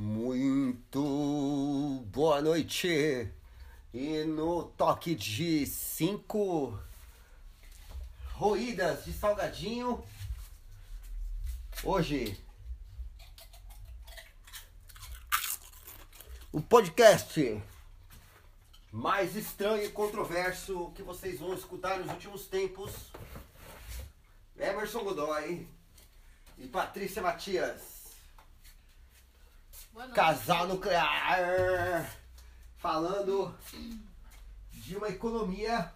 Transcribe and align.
Muito 0.00 2.04
boa 2.12 2.40
noite. 2.40 3.28
E 3.92 4.22
no 4.22 4.66
toque 4.76 5.12
de 5.12 5.66
cinco 5.66 6.78
roídas 8.34 9.04
de 9.04 9.12
salgadinho. 9.12 10.00
Hoje 11.82 12.40
o 16.52 16.60
podcast 16.60 17.60
mais 18.92 19.34
estranho 19.34 19.82
e 19.82 19.90
controverso 19.90 20.92
que 20.94 21.02
vocês 21.02 21.40
vão 21.40 21.54
escutar 21.54 21.98
nos 21.98 22.12
últimos 22.12 22.46
tempos. 22.46 23.10
Emerson 24.56 25.02
Godoy 25.02 25.66
e 26.56 26.68
Patrícia 26.68 27.20
Matias. 27.20 27.97
Casal 30.14 30.68
nuclear. 30.68 32.16
Falando 32.76 33.54
de 34.72 34.96
uma 34.96 35.08
economia 35.08 35.92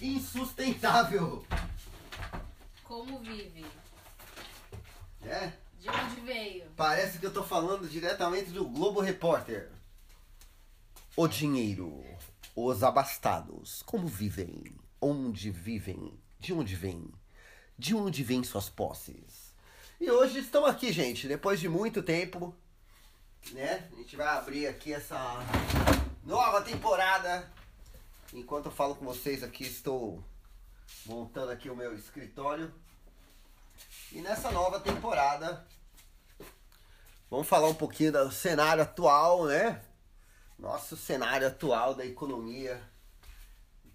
insustentável. 0.00 1.44
Como 2.84 3.18
vive? 3.18 3.66
É? 5.22 5.52
De 5.80 5.90
onde 5.90 6.20
veio? 6.20 6.70
Parece 6.76 7.18
que 7.18 7.26
eu 7.26 7.32
tô 7.32 7.42
falando 7.42 7.88
diretamente 7.88 8.50
do 8.50 8.64
Globo 8.64 9.00
Repórter. 9.00 9.70
O 11.16 11.26
dinheiro, 11.26 12.04
os 12.54 12.82
abastados, 12.82 13.82
como 13.82 14.06
vivem, 14.06 14.64
onde 15.00 15.50
vivem, 15.50 16.18
de 16.38 16.52
onde 16.52 16.76
vêm, 16.76 17.12
de 17.76 17.94
onde 17.94 18.22
vêm 18.22 18.44
suas 18.44 18.68
posses. 18.68 19.52
E 20.00 20.08
hoje 20.08 20.38
estamos 20.38 20.70
aqui, 20.70 20.92
gente, 20.92 21.26
depois 21.26 21.58
de 21.58 21.68
muito 21.68 22.02
tempo, 22.02 22.54
né? 23.52 23.88
A 23.92 23.96
gente 23.96 24.16
vai 24.16 24.26
abrir 24.26 24.66
aqui 24.66 24.92
essa 24.92 25.18
nova 26.24 26.62
temporada. 26.62 27.50
Enquanto 28.32 28.66
eu 28.66 28.72
falo 28.72 28.94
com 28.94 29.04
vocês 29.04 29.42
aqui, 29.42 29.64
estou 29.64 30.22
montando 31.06 31.50
aqui 31.50 31.70
o 31.70 31.76
meu 31.76 31.94
escritório. 31.94 32.72
E 34.12 34.20
nessa 34.20 34.50
nova 34.50 34.80
temporada, 34.80 35.66
vamos 37.30 37.48
falar 37.48 37.68
um 37.68 37.74
pouquinho 37.74 38.12
do 38.12 38.30
cenário 38.30 38.82
atual, 38.82 39.46
né? 39.46 39.82
Nosso 40.58 40.96
cenário 40.96 41.46
atual 41.46 41.94
da 41.94 42.04
economia, 42.04 42.82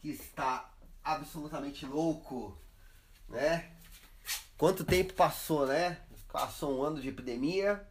que 0.02 0.09
está 0.09 0.71
absolutamente 1.03 1.86
louco, 1.86 2.58
né? 3.27 3.71
Quanto 4.58 4.83
tempo 4.83 5.14
passou, 5.14 5.67
né? 5.67 6.02
Passou 6.31 6.77
um 6.77 6.83
ano 6.83 7.02
de 7.02 7.09
epidemia, 7.09 7.86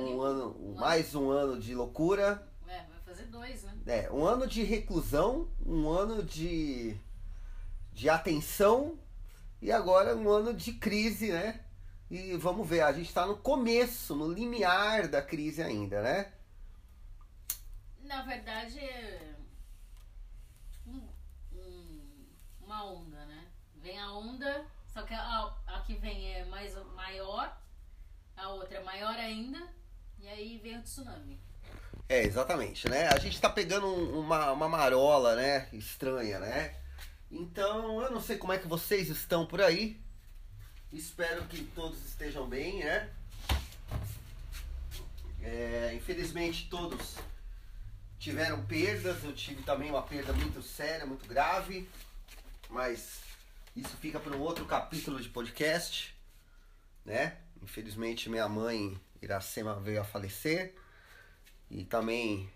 um 0.00 0.20
ano, 0.20 0.56
um 0.60 0.74
mais 0.74 1.14
um 1.14 1.30
ano 1.30 1.60
de 1.60 1.74
loucura, 1.74 2.46
É, 2.66 2.84
vai 2.84 3.00
fazer 3.04 3.26
dois, 3.26 3.62
né? 3.64 3.74
é, 3.86 4.10
um 4.10 4.24
ano 4.24 4.46
de 4.46 4.62
reclusão, 4.62 5.48
um 5.64 5.88
ano 5.90 6.22
de, 6.22 6.96
de 7.92 8.08
atenção 8.08 8.98
e 9.60 9.70
agora 9.70 10.16
um 10.16 10.28
ano 10.30 10.52
de 10.54 10.72
crise, 10.72 11.32
né? 11.32 11.60
E 12.10 12.36
vamos 12.36 12.68
ver, 12.68 12.82
a 12.82 12.92
gente 12.92 13.08
está 13.08 13.26
no 13.26 13.36
começo, 13.36 14.14
no 14.14 14.30
limiar 14.30 15.08
da 15.08 15.22
crise 15.22 15.62
ainda, 15.62 16.02
né? 16.02 16.32
Na 18.02 18.22
verdade, 18.22 18.78
é 18.78 19.34
um- 20.86 21.08
um- 21.54 22.26
uma 22.60 22.84
onda, 22.84 23.24
né? 23.26 23.46
Vem 23.76 23.98
a 23.98 24.12
onda, 24.12 24.66
só 24.92 25.02
que 25.02 25.14
a, 25.14 25.54
a 25.66 25.80
que 25.80 25.94
vem 25.94 26.34
é 26.34 26.44
mais 26.46 26.74
maior, 26.94 27.56
a 28.36 28.48
outra 28.50 28.78
é 28.78 28.84
maior 28.84 29.14
ainda, 29.14 29.66
e 30.22 30.28
aí 30.28 30.58
vem 30.62 30.78
o 30.78 30.82
tsunami. 30.82 31.38
É, 32.08 32.22
exatamente, 32.24 32.88
né? 32.88 33.08
A 33.08 33.18
gente 33.18 33.40
tá 33.40 33.48
pegando 33.48 33.86
um- 33.86 34.20
uma, 34.20 34.52
uma 34.52 34.68
marola, 34.68 35.34
né? 35.34 35.68
Estranha, 35.72 36.38
né? 36.38 36.76
Então, 37.30 38.02
eu 38.02 38.10
não 38.10 38.20
sei 38.20 38.36
como 38.36 38.52
é 38.52 38.58
que 38.58 38.68
vocês 38.68 39.08
estão 39.08 39.46
por 39.46 39.60
aí. 39.62 39.98
Espero 40.92 41.44
que 41.46 41.64
todos 41.74 42.04
estejam 42.04 42.46
bem, 42.46 42.80
né? 42.84 43.08
É, 45.42 45.92
infelizmente, 45.94 46.68
todos 46.68 47.16
tiveram 48.18 48.64
perdas. 48.66 49.24
Eu 49.24 49.32
tive 49.34 49.62
também 49.62 49.90
uma 49.90 50.02
perda 50.02 50.32
muito 50.34 50.62
séria, 50.62 51.06
muito 51.06 51.26
grave. 51.26 51.88
Mas 52.68 53.20
isso 53.74 53.96
fica 53.96 54.20
para 54.20 54.36
um 54.36 54.40
outro 54.40 54.64
capítulo 54.66 55.20
de 55.20 55.28
podcast, 55.30 56.14
né? 57.04 57.36
Infelizmente, 57.62 58.28
minha 58.28 58.48
mãe, 58.48 58.98
Iracema, 59.22 59.78
veio 59.80 60.00
a 60.00 60.04
falecer. 60.04 60.74
E 61.70 61.84
também 61.84 62.50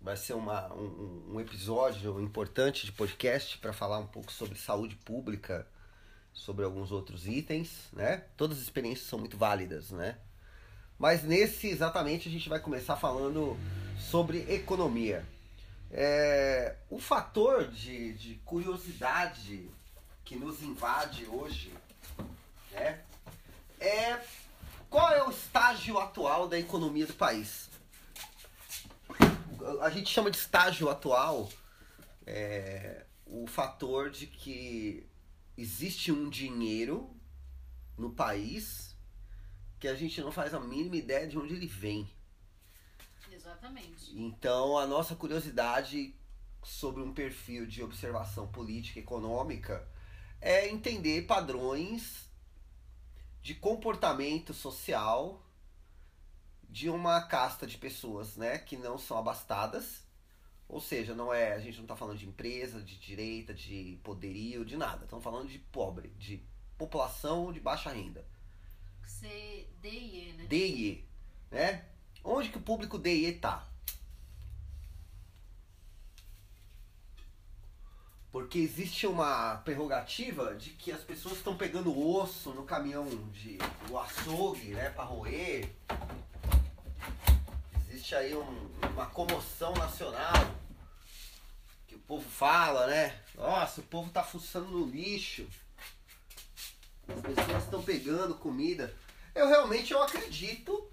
vai 0.00 0.16
ser 0.16 0.34
uma, 0.34 0.72
um, 0.74 1.34
um 1.34 1.40
episódio 1.40 2.20
importante 2.20 2.84
de 2.84 2.92
podcast 2.92 3.56
para 3.58 3.72
falar 3.72 3.98
um 3.98 4.06
pouco 4.06 4.32
sobre 4.32 4.58
saúde 4.58 4.96
pública, 4.96 5.66
sobre 6.32 6.64
alguns 6.64 6.90
outros 6.90 7.26
itens, 7.26 7.88
né? 7.92 8.24
Todas 8.36 8.58
as 8.58 8.64
experiências 8.64 9.06
são 9.06 9.18
muito 9.18 9.36
válidas, 9.36 9.90
né? 9.90 10.18
Mas 10.98 11.22
nesse 11.22 11.68
exatamente 11.68 12.28
a 12.28 12.32
gente 12.32 12.48
vai 12.48 12.60
começar 12.60 12.96
falando 12.96 13.56
sobre 13.98 14.40
economia. 14.52 15.24
É, 15.90 16.76
o 16.88 16.98
fator 16.98 17.68
de, 17.68 18.14
de 18.14 18.34
curiosidade 18.44 19.68
que 20.24 20.36
nos 20.36 20.62
invade 20.62 21.26
hoje 21.26 21.72
né, 22.70 23.00
é 23.78 24.18
qual 24.92 25.10
é 25.10 25.26
o 25.26 25.30
estágio 25.30 25.98
atual 25.98 26.46
da 26.46 26.58
economia 26.58 27.06
do 27.06 27.14
país 27.14 27.70
a 29.80 29.88
gente 29.88 30.10
chama 30.10 30.30
de 30.30 30.36
estágio 30.36 30.90
atual 30.90 31.48
é, 32.26 33.06
o 33.24 33.46
fator 33.46 34.10
de 34.10 34.26
que 34.26 35.06
existe 35.56 36.12
um 36.12 36.28
dinheiro 36.28 37.10
no 37.96 38.10
país 38.10 38.94
que 39.80 39.88
a 39.88 39.94
gente 39.94 40.20
não 40.20 40.30
faz 40.30 40.52
a 40.52 40.60
mínima 40.60 40.96
ideia 40.96 41.26
de 41.26 41.36
onde 41.36 41.54
ele 41.54 41.66
vem. 41.66 42.08
Exatamente. 43.32 44.16
Então 44.16 44.78
a 44.78 44.86
nossa 44.86 45.16
curiosidade 45.16 46.14
sobre 46.62 47.02
um 47.02 47.12
perfil 47.12 47.66
de 47.66 47.82
observação 47.82 48.46
política 48.46 49.00
e 49.00 49.02
econômica 49.02 49.88
é 50.40 50.68
entender 50.68 51.22
padrões 51.22 52.30
de 53.42 53.54
comportamento 53.54 54.54
social 54.54 55.44
de 56.68 56.88
uma 56.88 57.20
casta 57.22 57.66
de 57.66 57.76
pessoas, 57.76 58.36
né, 58.36 58.56
que 58.58 58.76
não 58.76 58.96
são 58.96 59.18
abastadas. 59.18 60.02
Ou 60.68 60.80
seja, 60.80 61.14
não 61.14 61.34
é, 61.34 61.52
a 61.52 61.58
gente 61.58 61.76
não 61.76 61.84
está 61.84 61.94
falando 61.94 62.16
de 62.16 62.26
empresa, 62.26 62.80
de 62.80 62.98
direita, 62.98 63.52
de 63.52 64.00
poderio, 64.02 64.64
de 64.64 64.76
nada. 64.76 65.04
Estamos 65.04 65.22
falando 65.22 65.48
de 65.48 65.58
pobre, 65.58 66.08
de 66.18 66.42
população 66.78 67.52
de 67.52 67.60
baixa 67.60 67.90
renda. 67.90 68.26
C, 69.04 69.68
D 69.80 69.90
e 69.90 70.30
E, 70.30 70.32
né? 70.32 70.46
D 70.46 70.56
e 70.56 70.88
E, 70.88 71.08
né? 71.50 71.84
Onde 72.24 72.48
que 72.48 72.56
o 72.56 72.62
público 72.62 72.98
D 72.98 73.14
e 73.14 73.26
E 73.26 73.32
tá? 73.32 73.68
Porque 78.32 78.58
existe 78.58 79.06
uma 79.06 79.56
prerrogativa 79.56 80.54
de 80.54 80.70
que 80.70 80.90
as 80.90 81.02
pessoas 81.02 81.36
estão 81.36 81.54
pegando 81.54 81.96
osso 81.96 82.50
no 82.54 82.64
caminhão 82.64 83.06
de 83.30 83.58
o 83.90 83.98
açougue, 83.98 84.68
né, 84.68 84.88
para 84.88 85.04
roer. 85.04 85.68
Existe 87.90 88.14
aí 88.14 88.34
um- 88.34 88.70
uma 88.94 89.04
comoção 89.06 89.74
nacional 89.74 90.32
que 91.86 91.94
o 91.94 91.98
povo 91.98 92.26
fala, 92.28 92.86
né? 92.86 93.20
Nossa, 93.34 93.82
o 93.82 93.84
povo 93.84 94.10
tá 94.10 94.24
fuçando 94.24 94.68
no 94.68 94.86
lixo. 94.86 95.46
As 97.06 97.20
pessoas 97.20 97.64
estão 97.64 97.82
pegando 97.82 98.34
comida. 98.36 98.96
Eu 99.34 99.46
realmente 99.46 99.92
eu 99.92 100.02
acredito, 100.02 100.90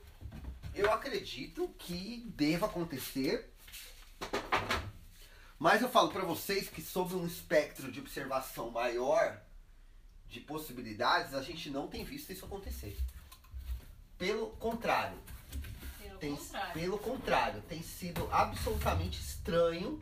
eu 0.75 0.91
acredito 0.91 1.73
que 1.79 2.21
deva 2.35 2.65
acontecer. 2.65 3.53
Mas 5.59 5.81
eu 5.81 5.89
falo 5.89 6.09
pra 6.09 6.23
vocês 6.23 6.69
que 6.69 6.81
sob 6.81 7.13
um 7.15 7.25
espectro 7.27 7.91
de 7.91 7.99
observação 7.99 8.71
maior 8.71 9.37
de 10.29 10.39
possibilidades, 10.39 11.33
a 11.33 11.41
gente 11.41 11.69
não 11.69 11.87
tem 11.87 12.03
visto 12.05 12.31
isso 12.31 12.45
acontecer. 12.45 12.97
Pelo 14.17 14.47
contrário, 14.51 15.17
Pelo 16.01 16.17
tem, 16.17 16.35
contrário. 16.35 16.73
pelo 16.73 16.97
contrário, 16.97 17.61
tem 17.63 17.81
sido 17.83 18.27
absolutamente 18.31 19.19
estranho, 19.19 20.01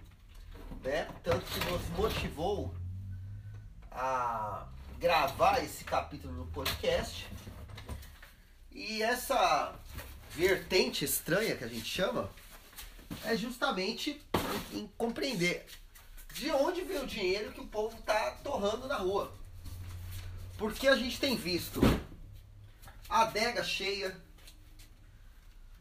né? 0.84 1.08
Tanto 1.24 1.46
que 1.46 1.60
nos 1.72 1.88
motivou 1.90 2.76
a 3.92 4.68
gravar 5.00 5.64
esse 5.64 5.84
capítulo 5.84 6.34
no 6.34 6.46
podcast. 6.48 7.28
E 8.72 9.02
essa 9.02 9.74
vertente 10.32 11.04
estranha 11.04 11.56
que 11.56 11.64
a 11.64 11.68
gente 11.68 11.86
chama 11.86 12.30
é 13.26 13.36
justamente 13.36 14.22
em 14.74 14.88
compreender 14.98 15.66
de 16.34 16.52
onde 16.52 16.82
vem 16.82 17.00
o 17.00 17.08
dinheiro 17.08 17.52
que 17.52 17.62
o 17.62 17.68
povo 17.68 17.98
está 17.98 18.32
torrando 18.44 18.88
na 18.88 18.98
rua. 18.98 19.34
Porque 20.58 20.88
a 20.88 20.96
gente 20.96 21.20
tem 21.20 21.36
visto 21.36 21.82
adega 23.10 23.64
cheia, 23.64 24.16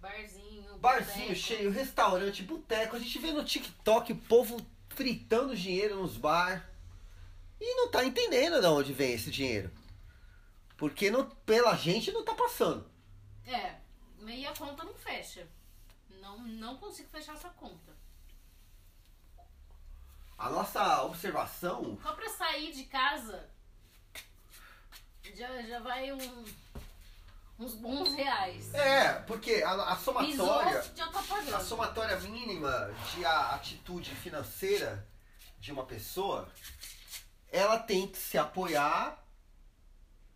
Barzinho 0.00 1.28
boteco. 1.28 1.34
cheio, 1.34 1.70
restaurante, 1.70 2.42
boteco. 2.42 2.96
A 2.96 2.98
gente 2.98 3.18
vê 3.18 3.32
no 3.32 3.44
TikTok 3.44 4.12
o 4.12 4.16
povo 4.16 4.64
fritando 4.90 5.56
dinheiro 5.56 5.96
nos 5.96 6.16
bar. 6.16 6.70
E 7.60 7.74
não 7.74 7.90
tá 7.90 8.04
entendendo 8.04 8.60
de 8.60 8.66
onde 8.66 8.92
vem 8.92 9.14
esse 9.14 9.30
dinheiro. 9.30 9.70
Porque 10.76 11.10
não, 11.10 11.28
pela 11.46 11.74
gente 11.74 12.12
não 12.12 12.24
tá 12.24 12.34
passando. 12.34 12.88
É, 13.46 13.76
e 14.26 14.46
a 14.46 14.54
conta 14.54 14.84
não 14.84 14.94
fecha. 14.94 15.48
Não, 16.26 16.38
não 16.40 16.76
consigo 16.76 17.08
fechar 17.08 17.34
essa 17.34 17.50
conta. 17.50 17.96
A 20.36 20.50
nossa 20.50 21.04
observação. 21.04 21.96
Só 22.02 22.12
pra 22.14 22.28
sair 22.30 22.72
de 22.72 22.84
casa 22.84 23.48
já, 25.34 25.62
já 25.62 25.78
vai 25.78 26.12
um, 26.12 26.44
uns 27.60 27.74
bons 27.74 28.12
reais. 28.12 28.74
É, 28.74 29.12
porque 29.20 29.62
a, 29.62 29.92
a 29.92 29.96
Pisou, 29.96 30.14
somatória. 30.46 30.92
já 30.96 31.06
tá 31.08 31.22
A 31.56 31.60
somatória 31.60 32.18
mínima 32.20 32.92
de 33.14 33.24
a 33.24 33.54
atitude 33.54 34.10
financeira 34.16 35.06
de 35.60 35.70
uma 35.70 35.84
pessoa, 35.84 36.48
ela 37.48 37.78
tem 37.78 38.08
que 38.08 38.18
se 38.18 38.36
apoiar 38.36 39.22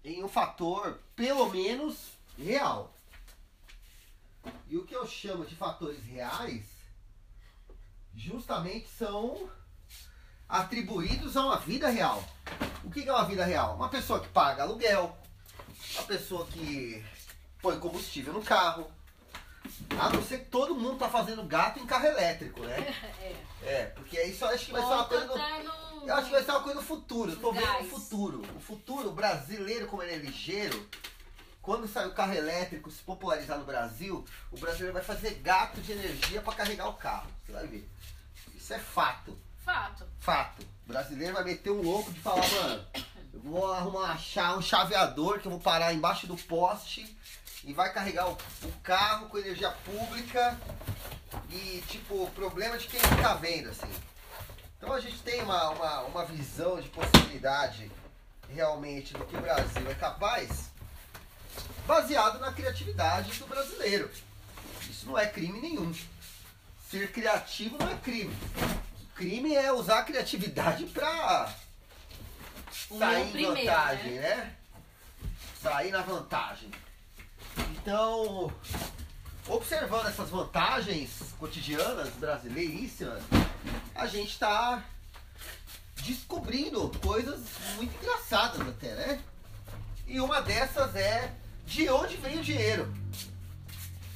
em 0.05 0.23
um 0.23 0.29
fator 0.29 1.01
pelo 1.17 1.51
menos 1.51 2.13
real. 2.39 2.95
E 4.69 4.77
o 4.77 4.85
que 4.85 4.95
eu 4.95 5.07
chamo 5.07 5.45
de 5.45 5.55
fatores 5.55 6.05
reais 6.05 6.67
justamente 8.15 8.89
são 8.89 9.51
atribuídos 10.49 11.37
a 11.37 11.45
uma 11.45 11.59
vida 11.59 11.89
real. 11.89 12.23
O 12.85 12.91
que 12.91 13.09
é 13.09 13.13
uma 13.13 13.25
vida 13.25 13.45
real? 13.45 13.77
Uma 13.77 13.89
pessoa 13.89 14.21
que 14.21 14.29
paga 14.29 14.63
aluguel, 14.63 15.17
uma 15.95 16.03
pessoa 16.05 16.47
que 16.47 17.05
põe 17.61 17.79
combustível 17.79 18.33
no 18.33 18.43
carro, 18.43 18.91
a 19.99 20.09
não 20.11 20.23
ser 20.23 20.39
que 20.39 20.51
todo 20.51 20.75
mundo 20.75 20.99
tá 20.99 21.09
fazendo 21.09 21.45
gato 21.45 21.79
em 21.79 21.87
carro 21.87 22.07
elétrico, 22.07 22.61
né? 22.61 22.79
É. 23.21 23.51
É, 23.63 23.85
porque 23.95 24.19
isso 24.23 24.43
eu 24.43 24.49
acho 24.49 24.67
que 24.67 24.73
vai 24.73 24.81
ser 24.81 24.89
uma 24.89 25.05
coisa 25.05 25.27
do, 25.27 25.35
tá 25.35 25.63
eu 26.07 26.15
acho 26.15 26.27
que 26.27 26.33
vai 26.33 26.43
ser 26.43 26.51
uma 26.51 26.63
coisa 26.63 26.81
do 26.81 26.87
futuro. 26.87 27.31
Eu 27.31 27.37
tô 27.37 27.53
vendo 27.53 27.81
o 27.81 27.85
futuro. 27.85 28.43
O 28.57 28.61
futuro 28.61 29.11
brasileiro, 29.13 29.87
como 29.87 30.03
ele 30.03 30.15
é 30.15 30.17
ligeiro, 30.17 30.89
quando 31.63 31.87
sair 31.87 32.07
o 32.07 32.15
carro 32.15 32.35
elétrico 32.35 32.91
se 32.91 33.03
popularizar 33.03 33.59
no 33.59 33.65
Brasil, 33.65 34.25
o 34.51 34.59
brasileiro 34.59 34.95
vai 34.95 35.03
fazer 35.03 35.35
gato 35.35 35.81
de 35.81 35.93
energia 35.93 36.41
para 36.41 36.55
carregar 36.55 36.89
o 36.89 36.95
carro. 36.95 37.29
Você 37.45 37.53
vai 37.53 37.67
ver. 37.67 37.89
Isso 38.55 38.73
é 38.73 38.79
fato. 38.79 39.37
Fato. 39.65 40.07
Fato. 40.19 40.63
O 40.85 40.89
brasileiro 40.89 41.35
vai 41.35 41.45
meter 41.45 41.71
um 41.71 41.83
louco 41.83 42.11
de 42.13 42.21
falar, 42.21 42.49
mano, 42.49 42.87
eu 43.33 43.41
vou 43.41 43.73
arrumar 43.73 44.19
um 44.57 44.63
chaveador 44.63 45.39
que 45.39 45.47
eu 45.47 45.51
vou 45.51 45.61
parar 45.61 45.93
embaixo 45.93 46.27
do 46.27 46.37
poste 46.37 47.17
e 47.63 47.73
vai 47.73 47.93
carregar 47.93 48.29
o, 48.29 48.33
o 48.33 48.73
carro 48.83 49.29
com 49.29 49.39
energia 49.39 49.71
pública 49.71 50.59
e, 51.51 51.83
tipo, 51.89 52.29
problema 52.31 52.79
de 52.79 52.87
quem 52.87 53.01
não 53.03 53.23
tá 53.23 53.35
vendo, 53.35 53.69
assim. 53.69 53.93
Então 54.79 54.93
a 54.93 55.01
gente 55.01 55.21
tem 55.23 55.43
uma, 55.43 55.71
uma, 55.71 56.01
uma 56.03 56.25
visão 56.25 56.81
de 56.81 56.89
possibilidade 56.89 57.91
realmente 58.49 59.13
do 59.13 59.25
que 59.27 59.37
o 59.37 59.41
Brasil 59.41 59.91
é 59.91 59.95
capaz, 59.95 60.70
baseado 61.91 62.39
na 62.39 62.53
criatividade 62.53 63.37
do 63.37 63.47
brasileiro. 63.49 64.09
Isso 64.89 65.07
não 65.07 65.19
é 65.19 65.27
crime 65.27 65.61
nenhum. 65.61 65.93
Ser 66.89 67.11
criativo 67.11 67.77
não 67.79 67.91
é 67.91 67.97
crime. 67.97 68.33
Crime 69.17 69.57
é 69.57 69.73
usar 69.73 69.99
a 69.99 70.05
criatividade 70.05 70.85
pra 70.87 71.53
O 72.89 72.99
sair 72.99 73.27
em 73.27 73.33
primeiro, 73.33 73.57
vantagem, 73.57 74.13
né? 74.13 74.37
né? 74.37 74.57
Sair 75.61 75.91
na 75.91 76.03
vantagem. 76.03 76.71
Então, 77.73 78.53
observando 79.49 80.07
essas 80.07 80.31
vantagens 80.31 81.11
cotidianas 81.41 82.09
brasileiríssimas, 82.11 83.23
a 83.97 84.07
gente 84.07 84.31
está 84.31 84.85
descobrindo 85.97 86.89
coisas 87.01 87.41
muito 87.75 87.95
engraçadas 87.97 88.61
até, 88.61 88.95
né? 88.95 89.23
E 90.07 90.21
uma 90.21 90.41
dessas 90.41 90.95
é 90.95 91.40
de 91.71 91.89
onde 91.89 92.17
vem 92.17 92.37
o 92.37 92.43
dinheiro. 92.43 92.93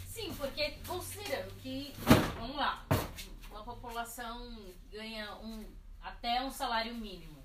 Sim, 0.09 0.35
porque 0.35 0.73
considerando 0.85 1.55
que, 1.61 1.93
vamos 2.37 2.57
lá, 2.57 2.85
uma 3.49 3.63
população 3.63 4.75
ganha 4.91 5.37
um, 5.37 5.65
até 6.03 6.43
um 6.43 6.51
salário 6.51 6.93
mínimo. 6.97 7.45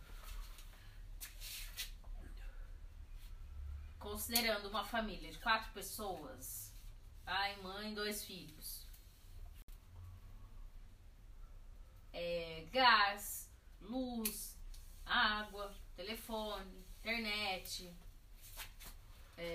Considerando 4.00 4.68
uma 4.70 4.84
família 4.84 5.32
de 5.32 5.38
quatro 5.38 5.72
pessoas, 5.74 6.74
pai, 7.24 7.56
mãe, 7.62 7.94
dois 7.94 8.26
filhos. 8.26 8.88
É, 12.12 12.66
gás, 12.72 13.48
luz, 13.80 14.58
água, 15.06 15.72
telefone, 15.96 16.84
internet. 17.00 17.94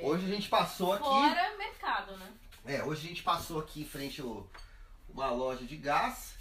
Hoje 0.03 0.27
a 0.27 0.35
gente 0.35 0.49
passou 0.49 0.93
aqui. 0.93 1.05
Fora 1.05 1.57
mercado, 1.57 2.17
né? 2.17 2.33
É, 2.65 2.83
hoje 2.83 3.07
a 3.07 3.09
gente 3.09 3.23
passou 3.23 3.61
aqui 3.61 3.83
em 3.83 3.87
frente 3.87 4.21
a 4.21 4.25
uma 5.09 5.31
loja 5.31 5.65
de 5.65 5.77
gás 5.77 6.35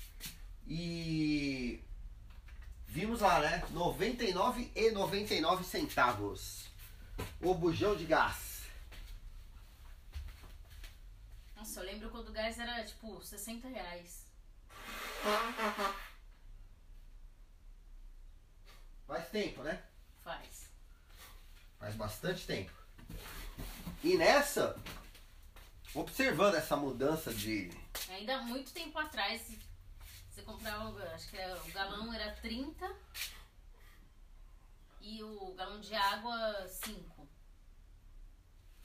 e 0.67 1.83
vimos 2.87 3.21
lá, 3.21 3.39
né? 3.39 3.63
99 3.71 4.71
e 4.75 4.91
99 4.91 5.63
centavos. 5.63 6.67
O 7.41 7.53
bujão 7.53 7.95
de 7.95 8.05
gás. 8.05 8.63
Nossa, 11.55 11.79
eu 11.79 11.85
lembro 11.85 12.09
quando 12.09 12.29
o 12.29 12.33
gás 12.33 12.57
era 12.57 12.83
tipo 12.83 13.21
60 13.21 13.67
reais. 13.67 14.25
Faz 19.07 19.29
tempo, 19.29 19.63
né? 19.63 19.81
Faz. 20.23 20.69
Faz 21.79 21.95
bastante 21.95 22.45
tempo. 22.45 22.82
E 24.03 24.17
nessa, 24.17 24.77
observando 25.93 26.55
essa 26.55 26.75
mudança 26.75 27.33
de. 27.33 27.71
Ainda 28.09 28.37
há 28.37 28.41
muito 28.41 28.71
tempo 28.73 28.97
atrás, 28.99 29.41
você 30.29 30.41
comprava, 30.41 31.03
acho 31.13 31.29
que 31.29 31.37
era, 31.37 31.61
o 31.61 31.71
galão 31.71 32.13
era 32.13 32.31
30 32.33 32.91
e 35.01 35.23
o 35.23 35.53
galão 35.53 35.79
de 35.79 35.93
água 35.95 36.67
5. 36.67 37.27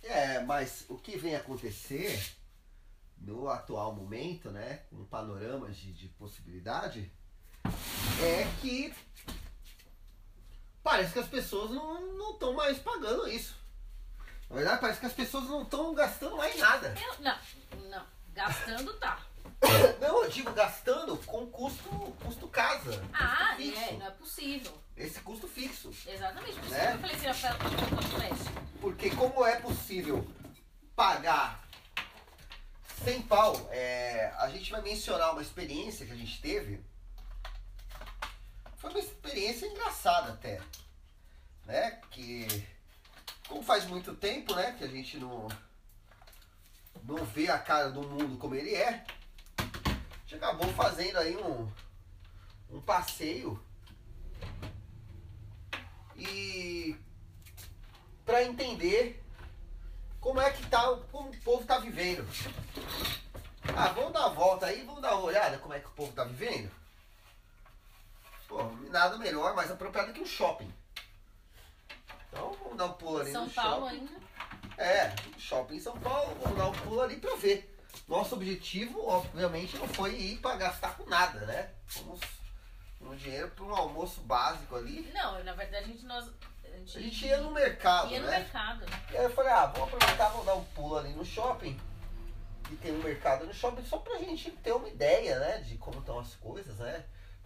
É, 0.02 0.40
mas 0.40 0.84
o 0.88 0.96
que 0.96 1.16
vem 1.16 1.34
acontecer 1.34 2.36
no 3.16 3.48
atual 3.48 3.94
momento, 3.94 4.50
né? 4.50 4.84
Com 4.90 5.04
panoramas 5.04 5.76
de, 5.76 5.92
de 5.92 6.08
possibilidade, 6.10 7.10
é 8.22 8.44
que 8.60 8.94
parece 10.82 11.12
que 11.12 11.18
as 11.18 11.28
pessoas 11.28 11.70
não 11.70 12.32
estão 12.32 12.52
mais 12.52 12.78
pagando 12.78 13.28
isso. 13.28 13.56
Na 14.50 14.57
verdade, 14.57 14.81
parece 14.81 15.00
que 15.00 15.07
as 15.07 15.12
pessoas 15.12 15.45
não 15.45 15.62
estão 15.62 15.93
gastando 15.95 16.37
mais 16.37 16.57
nada. 16.59 16.95
Eu, 17.00 17.14
não, 17.23 17.38
não. 17.90 18.07
Gastando 18.33 18.93
tá. 18.95 19.21
Não, 20.00 20.23
eu 20.23 20.31
digo 20.31 20.52
gastando 20.52 21.17
com 21.26 21.45
custo, 21.47 21.88
custo 22.23 22.47
casa. 22.49 23.02
Ah, 23.12 23.55
Fixo. 23.57 23.81
é, 23.81 23.93
não 23.95 24.07
é 24.07 24.11
possível. 24.11 24.78
Esse 24.97 25.21
custo 25.21 25.49
fixo. 25.49 25.90
Exatamente. 26.07 26.55
Por 26.55 26.64
isso 26.64 26.71
Né? 26.75 26.87
que 26.87 26.93
eu 26.93 26.99
falei 27.00 27.17
assim, 27.17 27.90
conta 27.90 28.02
flash. 28.09 28.38
Porque 28.81 29.11
como 29.11 29.45
é 29.45 29.57
possível 29.61 30.25
pagar 30.95 31.67
sem 33.02 33.21
pau, 33.23 33.69
é, 33.73 34.33
a 34.38 34.49
gente 34.50 34.71
vai 34.71 34.81
mencionar 34.83 35.33
uma 35.33 35.43
experiência 35.43 36.07
que 36.07 36.12
a 36.12 36.17
gente 36.17 36.40
teve. 36.40 36.85
Foi 38.76 38.90
uma 38.90 39.00
experiência 39.00 39.67
engraçada 39.67 40.33
até. 40.35 40.61
Né? 41.64 42.00
Que 42.11 42.64
como 43.49 43.62
faz 43.62 43.87
muito 43.87 44.14
tempo, 44.14 44.55
né, 44.55 44.73
que 44.76 44.85
a 44.85 44.88
gente 44.88 45.17
não 45.19 45.49
não 47.05 47.25
vê 47.25 47.50
a 47.50 47.59
cara 47.59 47.90
do 47.90 48.02
mundo 48.02 48.37
como 48.37 48.55
ele 48.55 48.75
é, 48.75 49.05
a 49.59 49.62
gente 50.23 50.35
acabou 50.35 50.69
fazendo 50.75 51.17
aí 51.17 51.37
um 51.37 51.71
um 52.71 52.81
passeio 52.81 53.61
e 56.17 56.97
para 58.26 58.43
entender 58.43 59.23
como 60.21 60.40
é 60.40 60.50
que 60.50 60.67
tá, 60.67 60.83
como 61.11 61.31
o 61.31 61.40
povo 61.40 61.64
tá 61.64 61.78
vivendo. 61.78 62.26
Ah, 63.75 63.88
vamos 63.88 64.12
dar 64.12 64.26
uma 64.26 64.35
volta 64.35 64.67
aí, 64.67 64.83
vamos 64.83 65.00
dar 65.00 65.14
uma 65.14 65.25
olhada 65.25 65.59
como 65.59 65.73
é 65.73 65.81
que 65.81 65.87
o 65.87 65.93
povo 65.93 66.12
tá 66.12 66.25
vivendo. 66.25 66.71
Pô, 68.49 68.64
nada 68.90 69.17
melhor, 69.17 69.55
mais 69.55 69.71
apropriado 69.71 70.12
que 70.12 70.21
um 70.21 70.26
shopping. 70.26 70.73
Vamos 72.78 72.87
dar 72.87 72.87
um 72.87 72.92
pulo 72.92 73.18
ali 73.20 73.32
São 73.32 73.44
no 73.44 73.50
Paulo 73.50 73.87
shopping. 73.90 73.97
ainda. 73.99 74.12
É, 74.78 75.14
shopping 75.37 75.75
em 75.76 75.80
São 75.80 75.99
Paulo, 75.99 76.37
vamos 76.40 76.56
dar 76.58 76.68
um 76.68 76.73
pulo 76.73 77.00
ali 77.00 77.16
pra 77.16 77.35
ver. 77.35 77.76
Nosso 78.06 78.37
objetivo, 78.37 79.04
obviamente, 79.08 79.76
não 79.76 79.88
foi 79.88 80.14
ir 80.14 80.38
pra 80.38 80.54
gastar 80.56 80.97
com 80.97 81.04
nada, 81.11 81.40
né? 81.47 81.70
Fomos 81.88 82.20
um 83.00 83.14
dinheiro 83.16 83.49
para 83.50 83.64
um 83.64 83.75
almoço 83.75 84.20
básico 84.20 84.76
ali. 84.76 85.11
Não, 85.12 85.42
na 85.42 85.52
verdade 85.54 85.85
a 85.85 85.88
gente, 85.88 86.04
nós, 86.06 86.30
a 86.64 86.68
gente, 86.76 86.99
A 86.99 87.00
gente 87.00 87.26
ia 87.26 87.38
no 87.38 87.50
mercado, 87.50 88.11
ia 88.12 88.20
no 88.20 88.26
né? 88.26 88.38
mercado. 88.38 88.85
E 89.12 89.16
aí 89.16 89.25
eu 89.25 89.30
falei, 89.30 89.50
ah, 89.52 89.66
vamos 89.66 89.92
aproveitar, 89.92 90.28
vamos 90.28 90.47
dar 90.47 90.54
um 90.54 90.64
pulo 90.66 90.97
ali 90.99 91.11
no 91.12 91.25
shopping. 91.25 91.78
que 92.64 92.76
tem 92.76 92.92
um 92.92 93.02
mercado 93.02 93.47
no 93.47 93.54
shopping, 93.54 93.82
só 93.87 93.97
pra 93.99 94.18
gente 94.18 94.50
ter 94.50 94.73
uma 94.73 94.88
ideia, 94.88 95.38
né, 95.40 95.56
de 95.58 95.78
como 95.78 96.00
estão 96.00 96.18
as 96.18 96.35
coisas, 96.35 96.76
né? 96.76 97.02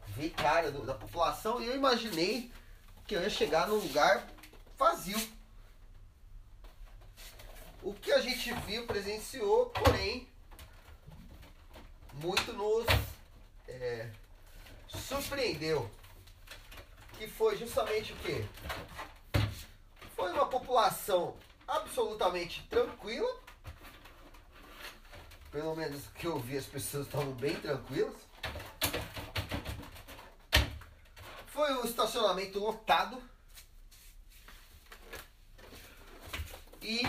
Ver 0.08 0.30
cara 0.30 0.70
do- 0.72 0.84
da 0.84 0.94
população 0.94 1.62
e 1.62 1.66
eu 1.68 1.76
imaginei 1.76 2.50
que 3.06 3.14
eu 3.14 3.22
ia 3.22 3.30
chegar 3.30 3.68
num 3.68 3.76
lugar 3.76 4.26
vazio. 4.82 5.32
O 7.82 7.94
que 7.94 8.12
a 8.12 8.20
gente 8.20 8.52
viu, 8.66 8.86
presenciou, 8.86 9.66
porém, 9.66 10.28
muito 12.14 12.52
nos 12.52 12.86
é, 13.68 14.10
surpreendeu. 14.88 15.88
Que 17.16 17.28
foi 17.28 17.56
justamente 17.56 18.12
o 18.12 18.16
quê? 18.16 18.44
Foi 20.16 20.32
uma 20.32 20.46
população 20.46 21.36
absolutamente 21.66 22.66
tranquila. 22.68 23.40
Pelo 25.50 25.76
menos 25.76 26.06
que 26.14 26.26
eu 26.26 26.38
vi, 26.40 26.56
as 26.56 26.66
pessoas 26.66 27.06
estavam 27.06 27.32
bem 27.34 27.54
tranquilas. 27.60 28.16
Foi 31.46 31.72
um 31.74 31.84
estacionamento 31.84 32.58
lotado. 32.58 33.22
E 36.82 37.02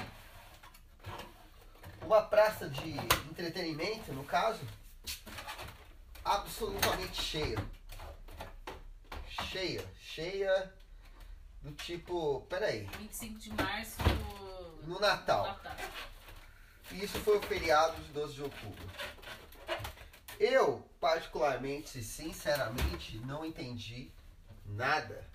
uma 2.02 2.22
praça 2.22 2.70
de 2.70 2.92
entretenimento, 3.30 4.14
no 4.14 4.24
caso, 4.24 4.62
absolutamente 6.24 7.22
cheia. 7.22 7.58
Cheia, 9.50 9.84
cheia 10.00 10.74
do 11.62 11.72
tipo, 11.72 12.42
peraí, 12.50 12.88
25 13.00 13.40
de 13.40 13.54
março. 13.54 13.98
no 14.84 15.00
Natal. 15.00 15.48
Natal. 15.48 15.76
E 16.92 17.04
isso 17.04 17.20
foi 17.22 17.38
o 17.38 17.42
feriado 17.42 18.00
de 18.04 18.12
12 18.12 18.34
de 18.36 18.44
outubro. 18.44 18.90
Eu, 20.40 20.88
particularmente, 21.00 22.04
sinceramente, 22.04 23.18
não 23.20 23.46
entendi 23.46 24.12
nada. 24.66 25.26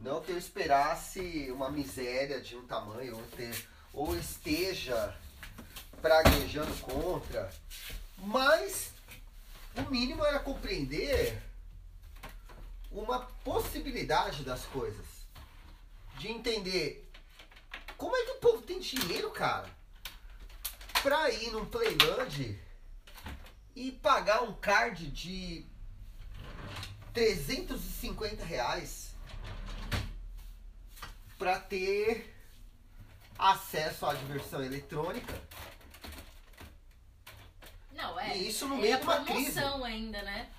Não 0.00 0.22
que 0.22 0.32
eu 0.32 0.38
esperasse 0.38 1.50
uma 1.52 1.70
miséria 1.70 2.40
de 2.40 2.56
um 2.56 2.66
tamanho, 2.66 3.16
ou, 3.16 3.22
ter, 3.36 3.68
ou 3.92 4.16
esteja 4.16 5.14
praguejando 6.00 6.74
contra, 6.80 7.52
mas 8.16 8.94
o 9.76 9.90
mínimo 9.90 10.24
era 10.24 10.38
compreender 10.38 11.42
uma 12.90 13.20
possibilidade 13.44 14.42
das 14.42 14.64
coisas. 14.64 15.06
De 16.18 16.28
entender 16.28 17.06
como 17.98 18.16
é 18.16 18.24
que 18.24 18.30
o 18.32 18.38
povo 18.38 18.62
tem 18.62 18.80
dinheiro, 18.80 19.30
cara, 19.30 19.68
pra 21.02 21.30
ir 21.30 21.50
num 21.50 21.66
Playland 21.66 22.58
e 23.76 23.92
pagar 23.92 24.42
um 24.42 24.54
card 24.54 25.10
de 25.10 25.66
350 27.12 28.42
reais 28.44 29.09
pra 31.40 31.58
ter 31.58 32.36
acesso 33.38 34.04
à 34.04 34.12
diversão 34.12 34.62
eletrônica. 34.62 35.34
Não, 37.94 38.20
é. 38.20 38.36
E 38.36 38.50
isso 38.50 38.68
no 38.68 38.76
é 38.76 38.80
meio 38.82 38.96
a 38.96 38.98
de 38.98 39.04
uma 39.04 39.24
crise. 39.24 39.58
ainda, 39.58 40.20
né? 40.20 40.50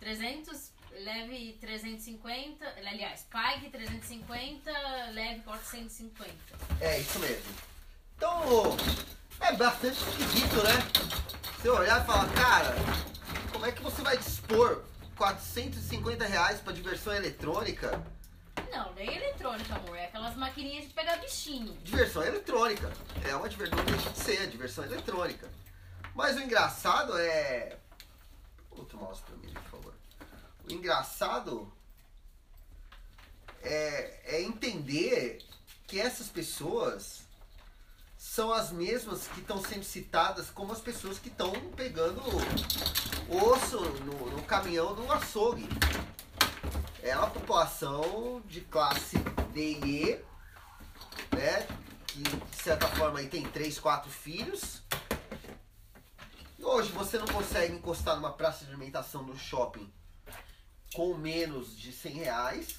300, 0.00 0.70
leve 1.02 1.56
350. 1.58 2.62
Aliás, 2.76 3.26
pague 3.30 3.70
350, 3.70 4.70
leve 5.12 5.40
450. 5.40 6.34
É 6.78 7.00
isso 7.00 7.18
mesmo. 7.20 7.54
Então, 8.14 8.76
é 9.40 9.52
bastante 9.54 9.96
esquisito, 9.96 10.56
né? 10.56 10.74
Você 11.56 11.70
olhar 11.70 12.02
e 12.02 12.06
falar, 12.06 12.28
cara, 12.34 12.74
como 13.50 13.64
é 13.64 13.72
que 13.72 13.82
você 13.82 14.02
vai 14.02 14.18
dispor 14.18 14.84
450 15.16 16.26
reais 16.26 16.60
pra 16.60 16.74
diversão 16.74 17.14
eletrônica? 17.14 18.17
Não, 18.70 18.92
nem 18.94 19.14
eletrônica, 19.14 19.74
amor. 19.74 19.96
É 19.96 20.06
aquelas 20.06 20.36
maquininhas 20.36 20.86
de 20.86 20.94
pegar 20.94 21.16
bichinho. 21.16 21.72
Diversão 21.82 22.22
eletrônica. 22.22 22.92
É 23.24 23.34
uma 23.34 23.48
diversão, 23.48 23.78
não 23.78 23.84
deixa 23.84 24.10
de 24.10 24.18
ser, 24.18 24.46
diversão 24.48 24.84
eletrônica. 24.84 25.48
Mas 26.14 26.36
o 26.36 26.40
engraçado 26.40 27.16
é. 27.18 27.78
Outro 28.70 28.98
mouse 28.98 29.22
pra 29.22 29.36
mim, 29.36 29.52
por 29.52 29.62
favor. 29.62 29.94
O 30.68 30.72
engraçado 30.72 31.72
é, 33.62 34.36
é 34.36 34.42
entender 34.42 35.42
que 35.86 36.00
essas 36.00 36.28
pessoas 36.28 37.22
são 38.16 38.52
as 38.52 38.70
mesmas 38.70 39.28
que 39.28 39.40
estão 39.40 39.62
sendo 39.62 39.84
citadas 39.84 40.50
como 40.50 40.72
as 40.72 40.80
pessoas 40.80 41.18
que 41.18 41.28
estão 41.28 41.52
pegando 41.76 42.20
osso 43.28 43.80
no, 43.80 44.30
no 44.30 44.42
caminhão 44.42 44.94
do 44.94 45.10
açougue. 45.12 45.68
É 47.02 47.16
uma 47.16 47.30
população 47.30 48.42
de 48.46 48.60
classe 48.62 49.18
D 49.52 49.78
e 49.84 50.04
E, 50.10 50.24
né? 51.36 51.66
Que 52.06 52.22
de 52.22 52.56
certa 52.62 52.88
forma 52.88 53.18
aí 53.20 53.28
tem 53.28 53.44
três, 53.48 53.78
quatro 53.78 54.10
filhos. 54.10 54.82
E 56.58 56.64
hoje 56.64 56.90
você 56.90 57.18
não 57.18 57.26
consegue 57.26 57.74
encostar 57.74 58.16
numa 58.16 58.32
praça 58.32 58.64
de 58.64 58.70
alimentação 58.72 59.22
no 59.22 59.38
shopping 59.38 59.90
com 60.94 61.14
menos 61.14 61.76
de 61.76 61.92
100 61.92 62.12
reais. 62.14 62.76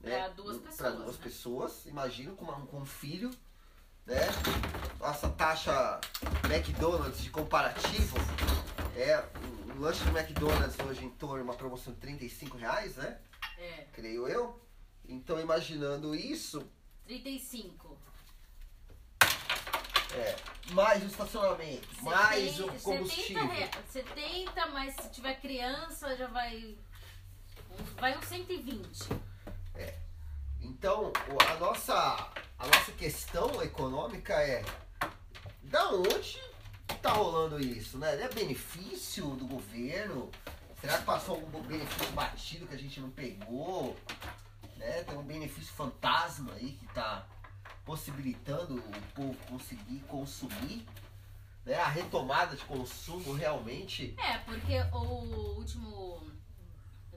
né? 0.00 0.18
Pra 0.18 0.28
duas 0.28 0.58
pessoas, 0.58 0.94
duas 0.96 1.16
né? 1.16 1.22
pessoas. 1.22 1.86
Imagina 1.86 2.32
com, 2.32 2.44
uma- 2.44 2.66
com 2.66 2.78
um 2.80 2.86
filho. 2.86 3.30
Né? 4.06 4.20
Nossa 5.00 5.28
taxa 5.30 6.00
McDonald's 6.44 7.20
de 7.20 7.30
comparativo 7.30 8.16
é 8.94 9.24
lanche 9.80 10.02
do 10.04 10.16
McDonald's 10.16 10.78
hoje 10.80 11.04
em 11.04 11.10
torno 11.10 11.36
de 11.38 11.42
uma 11.42 11.54
promoção 11.54 11.92
de 11.92 12.00
35 12.00 12.56
reais, 12.56 12.96
né? 12.96 13.18
É, 13.58 13.86
Creio 13.92 14.26
eu. 14.28 14.60
Então 15.08 15.40
imaginando 15.40 16.14
isso, 16.14 16.66
35. 17.06 17.96
é, 20.14 20.36
mais 20.72 21.02
o 21.02 21.06
estacionamento, 21.06 21.86
mais 22.02 22.58
o 22.58 22.64
70 22.64 22.82
combustível. 22.82 23.46
rea- 23.48 23.70
70, 23.90 24.66
mas 24.68 24.94
se 24.96 25.10
tiver 25.10 25.40
criança 25.40 26.16
já 26.16 26.26
vai. 26.26 26.76
Vai 27.98 28.16
uns 28.18 28.24
120. 28.26 29.08
Então, 30.60 31.12
o- 31.12 31.50
a 31.52 31.56
nossa, 31.58 31.94
a 32.58 32.66
nossa 32.66 32.92
questão 32.92 33.62
econômica 33.62 34.34
é 34.34 34.64
da 35.62 35.90
onde 35.90 36.40
tá 37.02 37.12
rolando 37.12 37.60
isso, 37.60 37.98
né? 37.98 38.20
É 38.22 38.28
benefício 38.28 39.26
do 39.36 39.46
governo? 39.46 40.30
Será 40.80 40.98
que 40.98 41.04
passou 41.04 41.36
algum 41.36 41.60
benefício 41.62 42.12
batido 42.12 42.66
que 42.66 42.74
a 42.74 42.78
gente 42.78 43.00
não 43.00 43.10
pegou? 43.10 43.96
Né? 44.76 45.02
Tem 45.04 45.16
um 45.18 45.22
benefício 45.22 45.72
fantasma 45.72 46.52
aí 46.54 46.72
que 46.72 46.86
tá 46.94 47.26
possibilitando 47.84 48.76
o 48.76 49.02
povo 49.14 49.36
conseguir 49.48 50.00
consumir. 50.08 50.86
Né? 51.64 51.74
A 51.76 51.88
retomada 51.88 52.54
de 52.56 52.64
consumo 52.64 53.32
realmente 53.32 54.14
É, 54.18 54.38
porque 54.38 54.78
o 54.92 55.56
último 55.58 56.22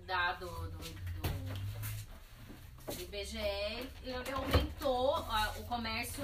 dado 0.05 0.47
do, 0.47 0.79
do, 0.79 1.29
do 2.95 3.01
IBGE 3.03 3.37
ele 4.03 4.31
aumentou, 4.33 5.15
a- 5.15 5.53
o 5.59 5.63
comércio 5.65 6.23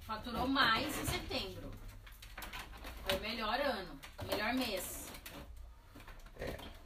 faturou 0.00 0.48
mais 0.48 0.86
em 0.98 1.06
setembro. 1.06 1.70
Foi 3.08 3.16
o 3.16 3.20
melhor 3.20 3.60
ano, 3.60 3.98
melhor 4.28 4.54
mês. 4.54 5.06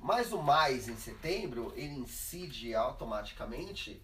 Mas 0.00 0.32
o 0.32 0.42
mais 0.42 0.88
em 0.88 0.96
setembro, 0.96 1.72
ele 1.76 1.94
incide 1.94 2.74
automaticamente 2.74 4.02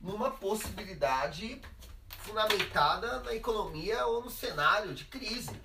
numa 0.00 0.30
possibilidade 0.30 1.60
fundamentada 2.08 3.20
na 3.20 3.34
economia 3.34 4.06
ou 4.06 4.22
no 4.24 4.30
cenário 4.30 4.94
de 4.94 5.04
crise. 5.04 5.58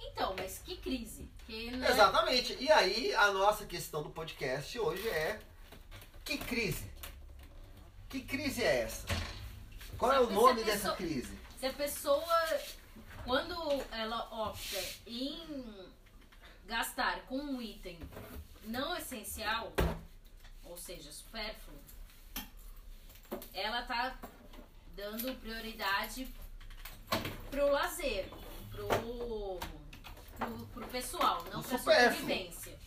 Então, 0.00 0.34
mas 0.38 0.58
que 0.58 0.76
crise? 0.76 1.28
Que, 1.46 1.70
né? 1.72 1.90
Exatamente. 1.90 2.56
E 2.60 2.70
aí 2.70 3.14
a 3.14 3.32
nossa 3.32 3.64
questão 3.66 4.02
do 4.02 4.10
podcast 4.10 4.78
hoje 4.78 5.08
é 5.08 5.40
que 6.24 6.38
crise? 6.38 6.88
Que 8.08 8.20
crise 8.20 8.62
é 8.62 8.82
essa? 8.82 9.06
Qual 9.98 10.12
é 10.12 10.20
o 10.20 10.30
nome 10.30 10.62
pessoa- 10.62 10.64
dessa 10.64 10.92
crise? 10.92 11.38
Se 11.58 11.66
a 11.66 11.72
pessoa, 11.72 12.60
quando 13.24 13.54
ela 13.90 14.48
opta 14.48 14.78
em 15.06 15.88
gastar 16.66 17.20
com 17.22 17.36
um 17.38 17.60
item 17.60 17.98
não 18.64 18.96
essencial, 18.96 19.72
ou 20.64 20.76
seja, 20.76 21.10
supérfluo, 21.12 21.78
ela 23.52 23.82
tá 23.82 24.16
dando 24.94 25.34
prioridade 25.40 26.28
pro 27.50 27.70
lazer, 27.70 28.28
pro, 28.70 28.88
pro, 30.38 30.66
pro 30.72 30.86
pessoal, 30.88 31.44
não 31.52 31.60
O 31.60 31.62
pra 31.64 31.78
supérfluo. 31.78 32.20
sobrevivência. 32.20 32.78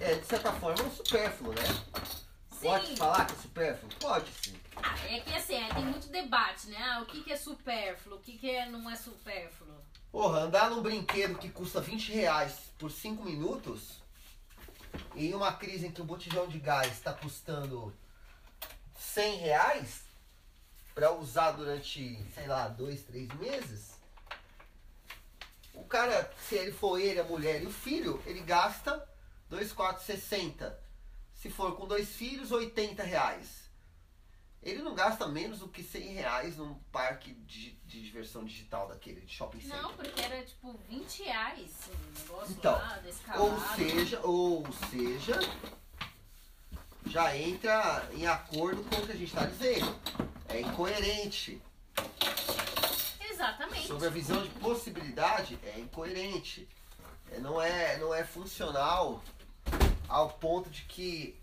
É, 0.00 0.14
de 0.14 0.26
certa 0.26 0.52
forma, 0.52 0.82
um 0.84 0.90
supérfluo, 0.90 1.52
né? 1.54 1.62
Sim. 2.52 2.62
Pode 2.62 2.96
falar 2.96 3.26
que 3.26 3.32
é 3.32 3.36
supérfluo? 3.36 3.90
Pode 4.00 4.30
sim. 4.42 4.57
É 5.10 5.20
que 5.20 5.34
assim, 5.34 5.58
tem 5.74 5.84
muito 5.84 6.08
debate, 6.08 6.68
né? 6.68 6.78
Ah, 6.80 7.02
o 7.02 7.06
que, 7.06 7.22
que 7.22 7.32
é 7.32 7.36
supérfluo, 7.36 8.18
o 8.18 8.20
que, 8.20 8.38
que 8.38 8.50
é, 8.50 8.68
não 8.68 8.88
é 8.90 8.96
supérfluo. 8.96 9.74
Porra, 10.10 10.40
andar 10.40 10.70
num 10.70 10.82
brinquedo 10.82 11.38
que 11.38 11.50
custa 11.50 11.80
20 11.80 12.12
reais 12.12 12.72
por 12.78 12.90
5 12.90 13.24
minutos, 13.24 14.02
em 15.14 15.34
uma 15.34 15.52
crise 15.52 15.86
em 15.86 15.92
que 15.92 16.00
o 16.00 16.04
botijão 16.04 16.48
de 16.48 16.58
gás 16.58 16.92
está 16.92 17.12
custando 17.12 17.94
100 18.98 19.36
reais 19.38 20.02
para 20.94 21.12
usar 21.12 21.52
durante, 21.52 22.24
sei 22.34 22.46
lá, 22.46 22.68
dois, 22.68 23.02
três 23.02 23.28
meses, 23.34 23.98
o 25.78 25.84
cara, 25.84 26.30
se 26.48 26.56
ele 26.56 26.72
for 26.72 26.98
ele, 26.98 27.20
a 27.20 27.24
mulher 27.24 27.62
e 27.62 27.66
o 27.66 27.70
filho, 27.70 28.20
ele 28.26 28.40
gasta 28.40 29.08
2,460. 29.48 30.78
Se 31.32 31.48
for 31.48 31.76
com 31.76 31.86
dois 31.86 32.08
filhos, 32.08 32.50
80 32.50 33.02
reais. 33.04 33.67
Ele 34.68 34.82
não 34.82 34.94
gasta 34.94 35.26
menos 35.26 35.60
do 35.60 35.68
que 35.68 35.82
100 35.82 36.12
reais 36.12 36.56
num 36.58 36.74
parque 36.92 37.32
de, 37.32 37.72
de 37.86 38.02
diversão 38.02 38.44
digital 38.44 38.86
daquele, 38.86 39.22
de 39.22 39.32
shopping 39.32 39.60
center. 39.62 39.80
Não, 39.80 39.94
porque 39.94 40.20
era 40.20 40.44
tipo 40.44 40.78
20 40.90 41.22
reais 41.22 41.70
o 41.88 42.20
negócio 42.20 42.52
Então, 42.52 42.72
lá. 42.72 43.00
Ou 43.38 43.60
seja, 43.74 44.20
ou 44.22 44.66
seja, 44.90 45.40
já 47.06 47.34
entra 47.34 48.06
em 48.12 48.26
acordo 48.26 48.84
com 48.84 48.96
o 48.96 49.06
que 49.06 49.12
a 49.12 49.16
gente 49.16 49.28
está 49.28 49.46
dizendo. 49.46 49.98
É 50.50 50.60
incoerente. 50.60 51.62
Exatamente. 53.30 53.86
Sobre 53.86 54.06
a 54.06 54.10
visão 54.10 54.42
de 54.42 54.50
possibilidade, 54.50 55.58
é 55.62 55.78
incoerente. 55.80 56.68
É, 57.30 57.38
não, 57.38 57.60
é, 57.60 57.96
não 57.98 58.12
é 58.12 58.22
funcional 58.22 59.24
ao 60.08 60.30
ponto 60.30 60.68
de 60.68 60.82
que 60.82 61.38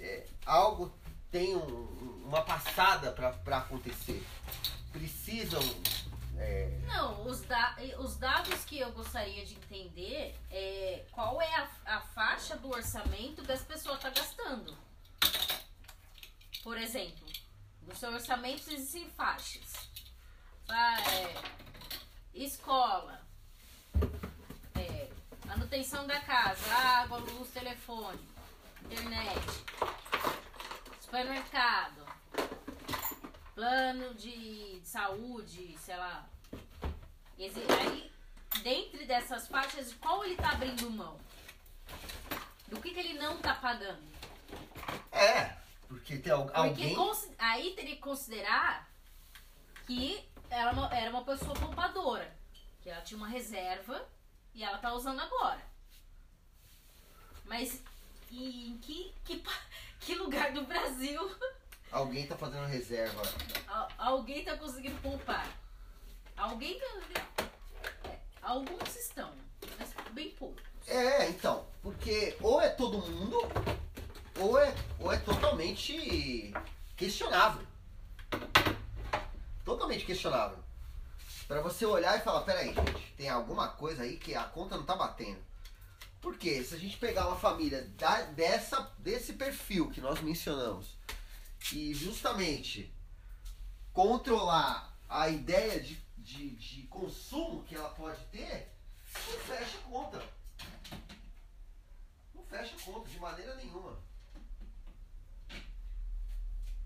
é, 0.00 0.26
algo 0.44 0.92
tem 1.30 1.54
um- 1.56 2.22
uma 2.26 2.42
passada 2.42 3.12
para 3.12 3.58
acontecer. 3.58 4.24
Precisam. 4.92 5.60
é, 6.36 6.78
Não, 6.86 7.26
os, 7.26 7.40
da- 7.42 7.76
os 7.98 8.16
dados 8.16 8.64
que 8.64 8.78
eu 8.78 8.92
gostaria 8.92 9.44
de 9.44 9.54
entender 9.54 10.34
é 10.50 11.04
qual 11.10 11.40
é 11.42 11.54
a, 11.56 11.96
a 11.96 12.00
faixa 12.00 12.56
do 12.56 12.68
orçamento 12.70 13.42
que 13.42 13.52
as 13.52 13.62
pessoas 13.62 13.96
estão 13.96 14.12
gastando. 14.12 14.76
Por 16.62 16.76
exemplo, 16.78 17.26
no 17.82 17.94
seu 17.96 18.12
orçamento 18.12 18.70
existem 18.70 19.08
faixas. 19.10 19.88
Ah, 20.68 21.00
é, 21.12 21.34
escola, 22.34 23.20
é, 24.76 25.08
manutenção 25.46 26.06
da 26.06 26.20
casa, 26.20 26.72
água, 26.74 27.18
luz, 27.18 27.50
telefone, 27.50 28.20
internet, 28.84 29.40
supermercado, 31.08 32.04
plano 33.54 34.14
de 34.14 34.78
saúde, 34.84 35.74
sei 35.78 35.96
lá. 35.96 36.28
Aí, 37.38 38.12
dentre 38.62 39.06
dessas 39.06 39.48
faixas, 39.48 39.94
qual 39.94 40.22
ele 40.22 40.36
tá 40.36 40.50
abrindo 40.50 40.90
mão? 40.90 41.18
Do 42.66 42.78
que, 42.78 42.90
que 42.92 43.00
ele 43.00 43.14
não 43.18 43.38
tá 43.38 43.54
pagando? 43.54 44.06
é, 45.10 45.56
porque 45.88 46.18
tem 46.18 46.30
al- 46.30 46.44
Porque 46.44 46.58
alguém. 46.58 46.94
consi- 46.94 47.34
aí 47.38 47.74
teria 47.74 47.96
que 47.96 48.02
considerar 48.02 48.86
que 49.86 50.28
ela 50.50 50.72
uma- 50.72 50.94
era 50.94 51.08
uma 51.10 51.24
pessoa 51.24 51.54
poupadora. 51.54 52.36
Que 52.82 52.90
ela 52.90 53.00
tinha 53.00 53.16
uma 53.16 53.26
reserva 53.28 54.06
e 54.54 54.62
ela 54.62 54.76
tá 54.78 54.92
usando 54.92 55.20
agora. 55.20 55.62
Mas 57.46 57.82
em 58.36 58.78
que, 58.78 59.12
que, 59.24 59.42
que 60.00 60.14
lugar 60.14 60.52
do 60.52 60.64
Brasil 60.64 61.20
Alguém 61.90 62.26
tá 62.26 62.36
fazendo 62.36 62.66
reserva. 62.66 63.22
al- 63.66 63.88
alguém 63.96 64.44
tá 64.44 64.56
conseguindo 64.56 65.00
poupar? 65.00 65.46
Alguém 66.36 66.78
tá. 66.78 66.86
é, 68.06 68.18
alguns 68.42 68.94
estão, 68.94 69.32
mas 69.78 69.92
bem 70.12 70.30
pouco. 70.32 70.60
É, 70.86 71.28
então, 71.30 71.66
porque 71.82 72.36
ou 72.42 72.60
é 72.60 72.68
todo 72.68 72.98
mundo, 72.98 73.38
ou 74.38 74.58
é, 74.58 74.74
ou 75.00 75.10
é 75.12 75.18
totalmente 75.18 76.52
questionável. 76.96 77.66
Totalmente 79.64 80.04
questionável. 80.04 80.58
Pra 81.46 81.60
você 81.62 81.84
olhar 81.86 82.16
e 82.18 82.22
falar, 82.22 82.42
peraí, 82.42 82.74
gente, 82.74 83.14
tem 83.16 83.28
alguma 83.28 83.68
coisa 83.68 84.02
aí 84.02 84.16
que 84.18 84.34
a 84.34 84.44
conta 84.44 84.76
não 84.76 84.84
tá 84.84 84.94
batendo. 84.96 85.38
Porque 86.28 86.62
se 86.62 86.74
a 86.74 86.78
gente 86.78 86.98
pegar 86.98 87.26
uma 87.26 87.38
família 87.38 87.86
da- 87.96 88.20
dessa, 88.32 88.82
desse 88.98 89.32
perfil 89.32 89.90
que 89.90 89.98
nós 89.98 90.20
mencionamos 90.20 90.94
e 91.72 91.94
justamente 91.94 92.92
controlar 93.94 94.94
a 95.08 95.30
ideia 95.30 95.80
de, 95.80 95.94
de, 96.18 96.50
de 96.50 96.82
consumo 96.88 97.64
que 97.64 97.74
ela 97.74 97.88
pode 97.88 98.22
ter, 98.26 98.70
não 99.14 99.38
fecha 99.40 99.78
conta. 99.78 100.22
Não 102.34 102.42
fecha 102.44 102.76
conta 102.84 103.08
de 103.08 103.18
maneira 103.18 103.54
nenhuma. 103.54 103.98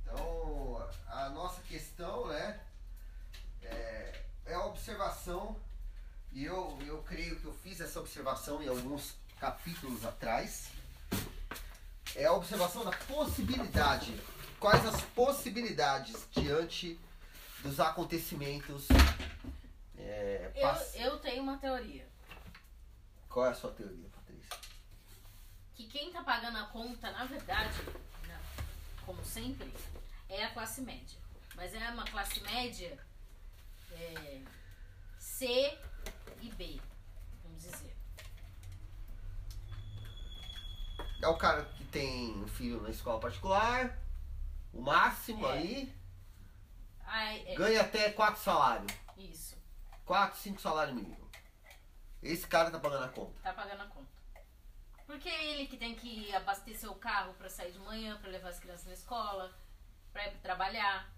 Então, 0.04 0.88
a 1.08 1.28
nossa 1.30 1.60
questão, 1.62 2.28
né, 2.28 2.60
é, 3.60 4.22
é 4.46 4.54
a 4.54 4.66
observação, 4.66 5.56
e 6.30 6.44
eu, 6.44 6.78
eu 6.86 7.02
creio 7.02 7.40
que 7.40 7.44
eu 7.44 7.52
fiz 7.52 7.80
essa 7.80 7.98
observação 7.98 8.62
em 8.62 8.68
alguns 8.68 9.20
capítulos 9.46 10.04
atrás, 10.06 10.68
é 12.14 12.26
a 12.26 12.32
observação 12.32 12.84
da 12.84 12.92
possibilidade. 12.92 14.14
Quais 14.60 14.86
as 14.86 15.00
possibilidades 15.02 16.28
diante 16.30 16.96
dos 17.60 17.80
acontecimentos 17.80 18.86
é, 19.98 20.52
pass- 20.62 20.94
Eu, 20.94 21.02
eu 21.14 21.18
tenho 21.18 21.42
uma 21.42 21.58
teoria. 21.58 22.08
Qual 23.28 23.46
é 23.46 23.50
a 23.50 23.54
sua 23.54 23.72
teoria, 23.72 24.08
Patrícia? 24.10 24.56
que 25.74 25.88
quem 25.88 26.12
tá 26.12 26.22
pagando 26.22 26.58
a 26.58 26.66
conta, 26.66 27.10
na 27.10 27.24
verdade, 27.24 27.74
como 29.04 29.24
sempre, 29.24 29.72
é 30.28 30.44
a 30.44 30.50
classe 30.52 30.82
média. 30.82 31.18
Mas 31.56 31.74
é 31.74 31.88
uma 31.90 32.04
classe 32.04 32.40
média 32.42 32.96
é, 33.90 34.40
C 35.18 35.76
e 36.40 36.48
B, 36.52 36.80
vamos 37.42 37.60
dizer. 37.62 37.91
É 41.22 41.28
o 41.28 41.36
cara 41.36 41.64
que 41.76 41.84
tem 41.84 42.32
um 42.42 42.48
filho 42.48 42.80
na 42.82 42.90
escola 42.90 43.20
particular, 43.20 43.96
o 44.72 44.82
máximo 44.82 45.46
É. 45.46 45.52
ali, 45.52 45.94
Ai, 47.04 47.44
é, 47.46 47.54
ganha 47.54 47.80
até 47.80 48.10
quatro 48.10 48.42
salários. 48.42 48.92
isso, 49.16 49.56
4, 50.04 50.38
5 50.40 50.60
salários 50.60 50.96
mínimos. 50.96 51.18
Esse 52.22 52.46
cara 52.46 52.70
tá 52.70 52.78
pagando 52.78 53.04
a 53.04 53.08
conta. 53.08 53.32
tá 53.42 53.52
pagando 53.52 53.82
a 53.82 53.86
conta. 53.86 54.10
Porque 55.06 55.28
é 55.28 55.44
ele 55.52 55.66
que 55.66 55.76
tem 55.76 55.94
que 55.94 56.34
abastecer 56.34 56.90
o 56.90 56.94
carro 56.94 57.34
pra 57.34 57.48
sair 57.48 57.72
de 57.72 57.78
manhã, 57.80 58.16
pra 58.18 58.30
levar 58.30 58.48
as 58.48 58.58
crianças 58.58 58.86
na 58.86 58.94
escola, 58.94 59.52
pra 60.12 60.26
ir 60.26 60.36
trabalhar. 60.38 61.08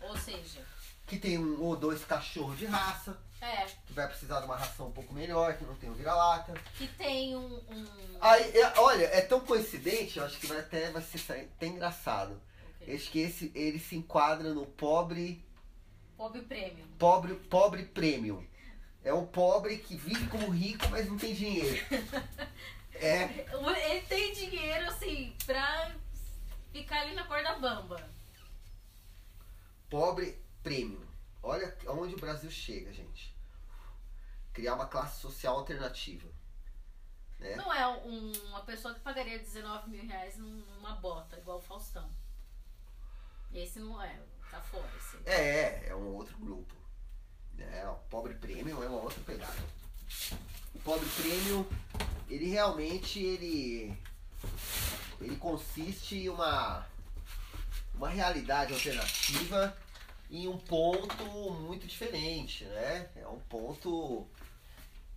Ou 0.00 0.16
seja, 0.16 0.64
Que 1.06 1.18
tem 1.18 1.38
um 1.38 1.60
ou 1.62 1.76
dois 1.76 2.04
cachorros 2.04 2.58
de 2.58 2.66
raça, 2.66 3.16
é, 3.40 3.66
que 3.86 3.92
vai 3.92 4.08
precisar 4.08 4.40
de 4.40 4.46
uma 4.46 4.56
ração 4.56 4.88
um 4.88 4.92
pouco 4.92 5.12
melhor, 5.14 5.56
que 5.56 5.64
não 5.64 5.74
tem 5.76 5.88
o 5.90 5.94
vira-lata. 5.94 6.52
que 6.76 6.86
tem 6.88 7.36
um. 7.36 7.54
um 7.54 7.86
Aí, 8.20 8.56
é- 8.58 8.78
olha, 8.78 9.04
é 9.06 9.20
tão 9.20 9.40
coincidente, 9.40 10.18
eu 10.18 10.24
acho 10.24 10.38
que 10.38 10.46
vai 10.46 10.58
até 10.58 10.90
vai 10.90 11.02
ser 11.02 11.18
até 11.32 11.66
engraçado. 11.66 12.32
o? 12.32 12.84
Eu 12.90 12.96
acho 12.96 13.10
que 13.10 13.18
esse, 13.20 13.52
ele 13.54 13.78
se 13.78 13.96
enquadra 13.96 14.52
no 14.54 14.66
pobre, 14.66 15.44
Pobre 16.16 16.42
prêmio. 16.42 16.84
pobre, 16.98 17.34
pobre 17.34 17.84
premium. 17.84 18.44
É 19.04 19.14
um 19.14 19.24
pobre 19.26 19.78
que 19.78 19.96
vive 19.96 20.26
como 20.26 20.48
rico, 20.50 20.88
mas 20.90 21.08
não 21.08 21.16
tem 21.16 21.32
dinheiro. 21.34 21.78
É, 23.00 23.46
Ele 23.92 24.00
tem 24.08 24.32
dinheiro, 24.34 24.88
assim, 24.88 25.32
pra 25.46 25.92
ficar 26.72 27.02
ali 27.02 27.14
na 27.14 27.22
corda 27.28 27.54
bamba. 27.54 28.10
Pobre 29.88 30.36
premium. 30.64 31.06
Olha 31.48 31.76
aonde 31.86 32.14
o 32.14 32.18
Brasil 32.20 32.50
chega, 32.50 32.92
gente. 32.92 33.34
Criar 34.52 34.74
uma 34.74 34.86
classe 34.86 35.20
social 35.20 35.56
alternativa. 35.56 36.28
É. 37.40 37.56
Não 37.56 37.72
é 37.72 37.86
um- 37.88 38.32
uma 38.48 38.62
pessoa 38.64 38.92
que 38.92 39.00
pagaria 39.00 39.38
19 39.38 39.88
mil 39.90 40.04
reais 40.06 40.36
num- 40.36 40.64
numa 40.74 40.96
bota, 40.96 41.36
igual 41.38 41.58
o 41.58 41.62
Faustão. 41.62 42.10
Esse 43.52 43.78
não 43.80 44.02
é, 44.02 44.20
tá 44.50 44.60
fora. 44.60 44.90
Esse. 44.98 45.16
É, 45.24 45.32
é, 45.32 45.88
é 45.88 45.94
um 45.94 46.14
outro 46.14 46.36
grupo. 46.38 46.74
É, 47.58 47.88
o 47.88 47.94
pobre 48.10 48.34
premium 48.34 48.82
é 48.82 48.86
uma 48.86 49.00
outra 49.00 49.20
pegada. 49.24 49.62
O 50.74 50.78
pobre 50.80 51.08
premium, 51.10 51.66
ele 52.28 52.48
realmente 52.50 53.20
ele 53.20 53.96
ele 55.20 55.36
consiste 55.36 56.14
em 56.16 56.28
uma 56.28 56.86
uma 57.94 58.08
realidade 58.08 58.72
alternativa 58.72 59.76
em 60.30 60.46
um 60.46 60.58
ponto 60.58 61.24
muito 61.52 61.86
diferente, 61.86 62.64
né? 62.64 63.10
É 63.16 63.26
um 63.26 63.40
ponto 63.40 64.26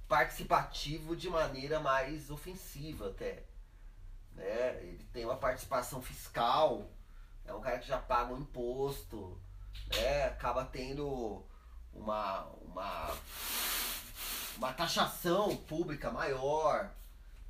participativo 0.08 1.16
de 1.16 1.30
maneira 1.30 1.80
mais 1.80 2.30
ofensiva 2.30 3.10
até. 3.10 3.44
Né? 4.34 4.84
Ele 4.84 5.04
tem 5.12 5.26
uma 5.26 5.38
participação 5.38 6.02
fiscal, 6.02 6.90
é 7.46 7.54
um 7.54 7.62
cara 7.62 7.80
que 7.80 7.88
já 7.88 7.98
paga 7.98 8.34
um 8.34 8.40
imposto, 8.40 9.40
né? 9.94 10.26
acaba 10.26 10.66
tendo 10.66 11.46
uma, 11.94 12.46
uma, 12.62 13.18
uma 14.58 14.74
taxação 14.74 15.56
pública 15.56 16.12
maior, 16.12 16.92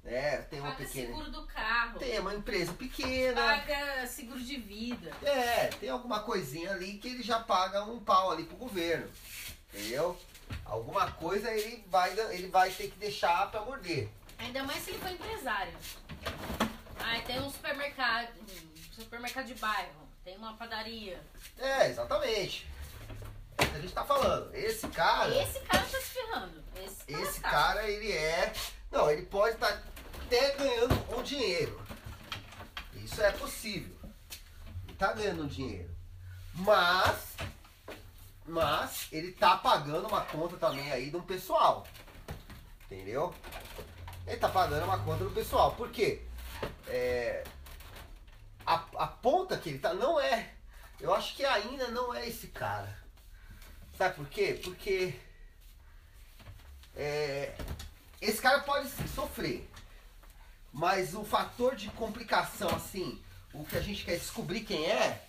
né? 0.03 0.37
Tem 0.49 0.59
uma 0.59 0.71
Paga 0.71 0.83
pequena. 0.85 1.07
seguro 1.07 1.31
do 1.31 1.45
carro. 1.45 1.99
Tem 1.99 2.19
uma 2.19 2.33
empresa 2.33 2.73
pequena. 2.73 3.41
Paga 3.41 4.07
seguro 4.07 4.39
de 4.39 4.57
vida. 4.57 5.11
É, 5.23 5.67
tem 5.67 5.89
alguma 5.89 6.21
coisinha 6.21 6.71
ali 6.71 6.97
que 6.97 7.07
ele 7.09 7.23
já 7.23 7.39
paga 7.39 7.83
um 7.83 7.99
pau 7.99 8.31
ali 8.31 8.43
pro 8.43 8.57
governo. 8.57 9.09
Entendeu? 9.73 10.19
Alguma 10.65 11.11
coisa 11.11 11.51
ele 11.51 11.83
vai, 11.87 12.11
ele 12.31 12.47
vai 12.47 12.69
ter 12.71 12.89
que 12.89 12.97
deixar 12.97 13.49
pra 13.51 13.61
morder. 13.61 14.09
Ainda 14.37 14.63
mais 14.63 14.83
se 14.83 14.91
ele 14.91 14.99
for 14.99 15.11
empresário. 15.11 15.73
Ah, 16.99 17.19
tem 17.25 17.39
um 17.39 17.49
supermercado, 17.49 18.29
um 18.41 19.01
supermercado 19.01 19.45
de 19.45 19.53
bairro, 19.55 20.07
tem 20.23 20.35
uma 20.37 20.53
padaria. 20.53 21.21
É, 21.57 21.89
exatamente. 21.89 22.67
A 23.57 23.79
gente 23.79 23.93
tá 23.93 24.03
falando. 24.03 24.53
Esse 24.55 24.87
cara. 24.89 25.35
Esse 25.43 25.59
cara 25.61 25.83
tá 25.83 25.99
se 25.99 26.01
ferrando. 26.01 26.63
Esse, 26.75 26.95
tá 26.97 27.03
Esse 27.07 27.23
lascado. 27.23 27.51
cara, 27.51 27.89
ele 27.89 28.11
é. 28.11 28.53
Não, 28.91 29.09
ele 29.09 29.23
pode 29.23 29.55
estar 29.55 29.81
até 30.25 30.55
ganhando 30.55 31.17
um 31.17 31.23
dinheiro. 31.23 31.81
Isso 32.95 33.21
é 33.21 33.31
possível. 33.31 33.95
Ele 34.87 34.97
tá 34.97 35.13
ganhando 35.13 35.43
um 35.43 35.47
dinheiro. 35.47 35.89
Mas. 36.53 37.31
Mas 38.45 39.07
ele 39.11 39.31
tá 39.31 39.57
pagando 39.57 40.07
uma 40.07 40.21
conta 40.21 40.57
também 40.57 40.91
aí 40.91 41.09
de 41.09 41.17
um 41.17 41.21
pessoal. 41.21 41.85
Entendeu? 42.85 43.33
Ele 44.27 44.37
tá 44.37 44.49
pagando 44.49 44.83
uma 44.83 44.99
conta 44.99 45.23
do 45.23 45.31
pessoal. 45.31 45.73
Por 45.75 45.89
quê? 45.89 46.21
É, 46.87 47.43
a, 48.65 48.75
a 48.97 49.07
ponta 49.07 49.57
que 49.57 49.69
ele 49.69 49.79
tá 49.79 49.93
não 49.93 50.19
é. 50.19 50.53
Eu 50.99 51.13
acho 51.13 51.35
que 51.35 51.43
ainda 51.45 51.87
não 51.87 52.13
é 52.13 52.27
esse 52.27 52.47
cara. 52.47 53.00
Sabe 54.01 54.15
por 54.15 54.29
quê? 54.29 54.59
Porque. 54.63 55.13
É, 56.95 57.55
esse 58.19 58.41
cara 58.41 58.61
pode 58.61 58.89
sofrer. 59.09 59.69
Mas 60.73 61.13
o 61.13 61.23
fator 61.23 61.75
de 61.75 61.87
complicação, 61.91 62.69
assim, 62.69 63.21
o 63.53 63.63
que 63.63 63.77
a 63.77 63.79
gente 63.79 64.03
quer 64.03 64.17
descobrir 64.17 64.61
quem 64.61 64.89
é, 64.89 65.23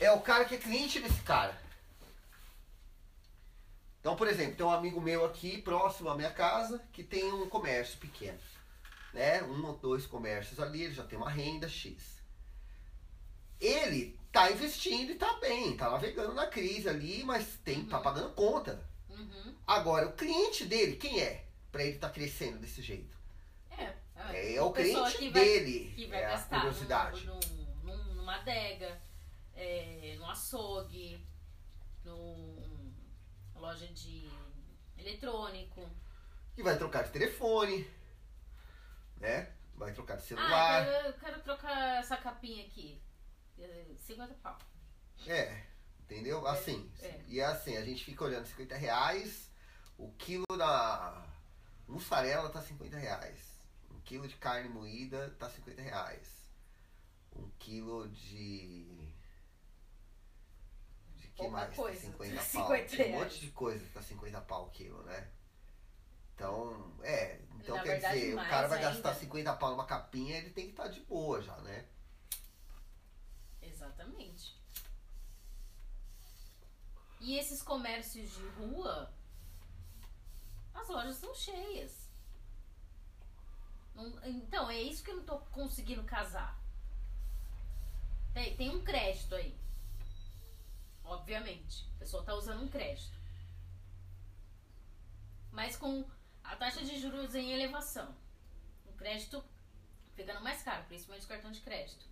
é 0.00 0.10
o 0.10 0.22
cara 0.22 0.46
que 0.46 0.54
é 0.54 0.58
cliente 0.58 1.00
desse 1.00 1.20
cara. 1.20 1.54
Então, 4.00 4.16
por 4.16 4.26
exemplo, 4.26 4.56
tem 4.56 4.64
um 4.64 4.70
amigo 4.70 4.98
meu 4.98 5.26
aqui, 5.26 5.60
próximo 5.60 6.08
à 6.08 6.16
minha 6.16 6.30
casa, 6.30 6.82
que 6.94 7.04
tem 7.04 7.30
um 7.30 7.46
comércio 7.46 7.98
pequeno. 7.98 8.38
Né? 9.12 9.42
Um 9.42 9.66
ou 9.66 9.76
dois 9.76 10.06
comércios 10.06 10.58
ali, 10.58 10.84
ele 10.84 10.94
já 10.94 11.04
tem 11.04 11.18
uma 11.18 11.28
renda 11.28 11.68
X. 11.68 12.22
Ele 13.60 14.17
tá 14.32 14.50
investindo 14.50 15.10
e 15.10 15.14
tá 15.14 15.34
bem, 15.40 15.76
tá 15.76 15.90
navegando 15.90 16.34
na 16.34 16.46
crise 16.46 16.88
ali, 16.88 17.22
mas 17.24 17.56
tem, 17.64 17.84
tá 17.86 17.96
Uhum. 17.98 18.02
pagando 18.02 18.34
conta. 18.34 18.86
Uhum. 19.08 19.54
Agora, 19.66 20.06
o 20.08 20.12
cliente 20.12 20.64
dele, 20.64 20.96
quem 20.96 21.20
é? 21.20 21.44
Pra 21.72 21.82
ele 21.82 21.96
estar 21.96 22.10
crescendo 22.10 22.58
desse 22.58 22.80
jeito. 22.82 23.16
É, 23.70 23.94
É, 24.32 24.54
é 24.56 24.62
o 24.62 24.66
uma 24.66 24.72
pessoa 24.72 25.04
cliente 25.10 25.18
que 25.18 25.30
vai- 25.30 25.44
dele. 25.44 25.92
que 25.94 26.06
vai 26.06 26.20
é 26.22 26.26
a 26.26 26.30
gastar 26.30 26.60
curiosidade. 26.60 27.26
num- 27.26 27.40
num- 27.84 28.14
numa 28.14 28.36
adega, 28.36 29.00
é, 29.54 30.16
num 30.18 30.28
açougue, 30.28 31.24
numa 32.04 33.60
loja 33.60 33.86
de 33.88 34.28
eletrônico. 34.96 35.88
E 36.56 36.62
vai 36.62 36.76
trocar 36.76 37.04
de 37.04 37.10
telefone, 37.10 37.88
né? 39.16 39.52
Vai 39.74 39.92
trocar 39.92 40.16
de 40.16 40.22
Ah, 40.22 40.26
celular. 40.26 40.86
eu, 40.86 40.92
eu 41.06 41.12
quero 41.14 41.40
trocar 41.42 41.98
essa 42.00 42.16
capinha 42.16 42.64
aqui. 42.64 43.00
É, 43.60 43.84
50 44.00 44.34
pau. 44.34 44.58
É, 45.26 45.62
entendeu? 46.00 46.46
Assim. 46.46 46.90
é. 47.00 47.20
E 47.26 47.40
é 47.40 47.44
assim, 47.44 47.76
a 47.76 47.84
gente 47.84 48.04
fica 48.04 48.24
olhando 48.24 48.46
50 48.46 48.76
reais, 48.76 49.50
o 49.96 50.10
quilo 50.12 50.46
da 50.56 51.26
mussarela 51.86 52.48
tá 52.50 52.62
50 52.62 52.96
reais. 52.96 53.38
Um 53.90 54.00
quilo 54.00 54.28
de 54.28 54.36
carne 54.36 54.68
moída 54.68 55.30
tá 55.38 55.48
50 55.50 55.82
reais. 55.82 56.48
Um 57.34 57.48
quilo 57.58 58.08
de. 58.08 59.08
De 61.16 61.28
que 61.28 61.36
Pouca 61.36 61.52
mais? 61.52 61.74
coisa, 61.74 62.00
tá 62.00 62.06
50 62.12 62.34
tá 62.34 62.42
pau. 62.42 62.68
50 62.68 62.96
Tem 62.96 63.14
um 63.14 63.18
monte 63.18 63.40
de 63.40 63.50
coisa 63.50 63.84
que 63.84 63.90
tá 63.92 64.02
50 64.02 64.40
pau 64.42 64.66
o 64.66 64.70
quilo, 64.70 65.02
né? 65.02 65.28
Então, 66.34 66.92
é. 67.02 67.40
Então 67.60 67.76
Na 67.76 67.82
quer 67.82 67.90
verdade, 67.90 68.20
dizer, 68.20 68.34
o 68.34 68.36
cara 68.36 68.68
vai 68.68 68.78
ainda. 68.78 68.90
gastar 68.92 69.14
50 69.14 69.52
pau 69.56 69.70
numa 69.72 69.86
capinha, 69.86 70.38
ele 70.38 70.50
tem 70.50 70.66
que 70.66 70.70
estar 70.70 70.86
de 70.88 71.00
boa 71.00 71.42
já, 71.42 71.56
né? 71.58 71.84
Exatamente. 73.78 74.56
E 77.20 77.36
esses 77.36 77.62
comércios 77.62 78.28
de 78.34 78.46
rua, 78.48 79.12
as 80.74 80.88
lojas 80.88 81.16
são 81.16 81.32
cheias. 81.32 82.08
Então, 84.24 84.68
é 84.68 84.80
isso 84.80 85.02
que 85.04 85.10
eu 85.10 85.16
não 85.16 85.24
tô 85.24 85.38
conseguindo 85.38 86.02
casar. 86.02 86.58
Tem, 88.34 88.56
tem 88.56 88.70
um 88.70 88.82
crédito 88.82 89.36
aí. 89.36 89.56
Obviamente. 91.04 91.88
A 91.96 91.98
pessoa 92.00 92.24
tá 92.24 92.34
usando 92.34 92.64
um 92.64 92.68
crédito. 92.68 93.16
Mas 95.52 95.76
com 95.76 96.04
a 96.42 96.56
taxa 96.56 96.84
de 96.84 96.98
juros 96.98 97.34
em 97.36 97.52
elevação. 97.52 98.12
O 98.86 98.92
crédito 98.94 99.44
ficando 100.16 100.40
mais 100.40 100.62
caro, 100.64 100.84
principalmente 100.86 101.26
o 101.26 101.28
cartão 101.28 101.52
de 101.52 101.60
crédito. 101.60 102.07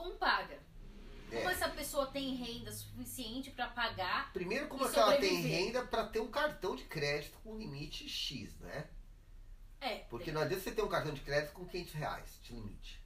Como 0.00 0.14
paga? 0.14 0.58
Como 1.28 1.50
É. 1.50 1.52
essa 1.52 1.68
pessoa 1.68 2.06
tem 2.06 2.34
renda 2.34 2.72
suficiente 2.72 3.50
pra 3.50 3.68
pagar? 3.68 4.32
Primeiro, 4.32 4.66
como 4.66 4.86
é 4.86 4.90
que 4.90 4.98
ela 4.98 5.18
tem 5.18 5.42
renda 5.42 5.84
pra 5.86 6.06
ter 6.08 6.20
um 6.20 6.30
cartão 6.30 6.74
de 6.74 6.84
crédito 6.84 7.36
com 7.44 7.58
limite 7.58 8.08
X, 8.08 8.58
né? 8.60 8.88
É. 9.78 9.98
Porque 10.08 10.24
tem- 10.26 10.34
não 10.34 10.40
adianta 10.40 10.62
você 10.64 10.72
ter 10.72 10.80
um 10.82 10.88
cartão 10.88 11.12
de 11.12 11.20
crédito 11.20 11.52
com 11.52 11.66
500 11.66 11.92
reais 11.92 12.40
de 12.42 12.54
limite. 12.54 12.98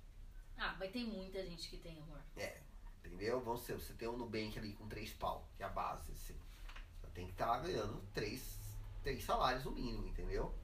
Ah, 0.57 0.76
mas 0.78 0.92
tem 0.92 1.04
muita 1.04 1.44
gente 1.44 1.68
que 1.68 1.76
tem, 1.78 1.98
amor. 2.00 2.20
É, 2.37 2.61
entendeu? 3.04 3.40
Vamos 3.40 3.62
ser, 3.62 3.74
você 3.74 3.92
tem 3.92 4.07
um 4.07 4.16
Nubank 4.16 4.57
ali 4.57 4.72
com 4.74 4.87
3 4.88 5.12
pau, 5.14 5.48
que 5.57 5.64
é 5.64 5.66
a 5.66 5.68
base, 5.68 6.12
assim. 6.12 6.38
Você 7.00 7.09
tem 7.09 7.26
que 7.26 7.33
estar 7.33 7.59
ganhando 7.59 8.00
3, 8.14 8.40
três 9.02 9.24
salários 9.24 9.64
no 9.64 9.72
mínimo, 9.72 10.07
entendeu? 10.07 10.54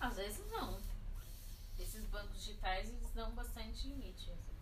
Às 0.00 0.16
vezes 0.16 0.50
não. 0.50 0.80
Esses 1.78 2.02
bancos 2.06 2.38
digitais, 2.42 2.88
eles 2.88 3.10
dão 3.12 3.30
bastante 3.34 3.86
limite. 3.88 4.30
assim, 4.30 4.55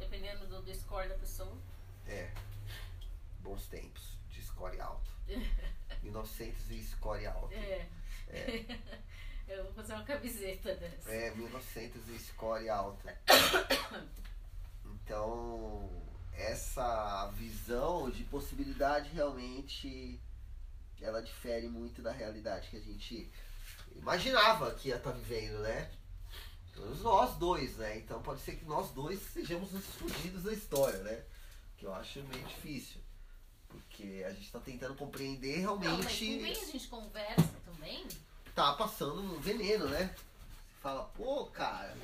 dependendo 0.00 0.46
do, 0.46 0.62
do 0.62 0.74
score 0.74 1.08
da 1.08 1.14
pessoa. 1.14 1.56
É. 2.08 2.30
Bons 3.40 3.66
tempos 3.68 4.18
de 4.30 4.42
score 4.42 4.80
alto. 4.80 5.10
1900 6.02 6.70
e 6.70 6.82
score 6.82 7.26
alto. 7.26 7.54
É. 7.54 7.86
Eu 9.46 9.64
vou 9.64 9.72
fazer 9.74 9.94
uma 9.94 10.04
camiseta 10.04 10.74
dessa. 10.74 11.12
É, 11.12 11.30
1900 11.34 12.08
e 12.08 12.18
score 12.18 12.68
alta. 12.68 13.18
Então, 14.84 15.90
essa 16.32 17.28
visão 17.32 18.10
de 18.10 18.22
possibilidade 18.24 19.10
realmente 19.10 20.20
ela 21.00 21.20
difere 21.22 21.66
muito 21.66 22.02
da 22.02 22.12
realidade 22.12 22.68
que 22.68 22.76
a 22.76 22.80
gente 22.80 23.30
imaginava 23.96 24.74
que 24.74 24.90
ia 24.90 24.96
estar 24.96 25.12
vivendo, 25.12 25.60
né? 25.60 25.90
Nós 27.02 27.36
dois, 27.36 27.76
né? 27.76 27.98
Então 27.98 28.20
pode 28.22 28.40
ser 28.40 28.56
que 28.56 28.64
nós 28.64 28.90
dois 28.90 29.20
sejamos 29.32 29.72
os 29.72 29.84
fudidos 29.96 30.42
da 30.44 30.52
história, 30.52 30.98
né? 30.98 31.22
Que 31.76 31.86
eu 31.86 31.94
acho 31.94 32.22
meio 32.24 32.44
difícil. 32.46 33.00
Porque 33.68 34.24
a 34.26 34.30
gente 34.32 34.46
está 34.46 34.58
tentando 34.58 34.94
compreender 34.96 35.60
Não, 35.62 35.76
mas 35.76 35.86
realmente 35.86 36.16
quem 36.18 36.50
a 36.62 36.64
gente 36.66 36.88
conversa 36.88 37.48
também, 37.64 38.06
tá 38.54 38.72
passando 38.74 39.20
um 39.20 39.38
veneno, 39.40 39.88
né? 39.88 40.14
Você 40.16 40.80
fala, 40.82 41.04
pô, 41.16 41.46
cara, 41.46 41.96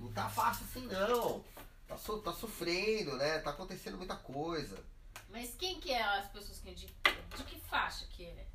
não 0.00 0.10
tá 0.12 0.28
fácil 0.28 0.64
assim 0.64 0.86
não. 0.86 1.44
Tá, 1.86 1.98
so- 1.98 2.20
tá 2.22 2.32
sofrendo, 2.32 3.16
né? 3.16 3.38
Tá 3.40 3.50
acontecendo 3.50 3.98
muita 3.98 4.16
coisa. 4.16 4.82
mas 5.28 5.54
quem 5.56 5.78
que 5.80 5.92
é 5.92 6.02
as 6.02 6.28
pessoas 6.28 6.58
que 6.60 6.72
de, 6.74 6.86
de 6.86 7.44
que 7.44 7.60
faixa 7.60 8.06
que 8.06 8.24
é? 8.24 8.46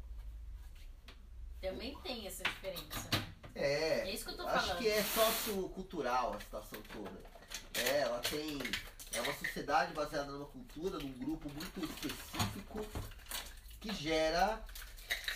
Também 1.61 1.95
tem 1.99 2.25
essa 2.25 2.43
diferença, 2.43 3.09
né? 3.13 3.28
É. 3.59 4.01
É 4.07 4.11
isso 4.11 4.25
que 4.25 4.31
eu 4.31 4.37
tô 4.37 4.47
acho 4.47 4.67
falando. 4.67 4.79
que 4.79 4.87
é 4.87 5.03
sociocultural 5.03 6.33
a 6.33 6.39
situação 6.39 6.81
toda. 6.93 7.19
É, 7.73 8.01
ela 8.01 8.19
tem. 8.19 8.59
É 9.11 9.21
uma 9.21 9.33
sociedade 9.33 9.93
baseada 9.93 10.31
numa 10.31 10.45
cultura, 10.45 10.99
num 10.99 11.11
grupo 11.13 11.49
muito 11.49 11.79
específico 11.83 12.85
que 13.81 13.93
gera 13.93 14.63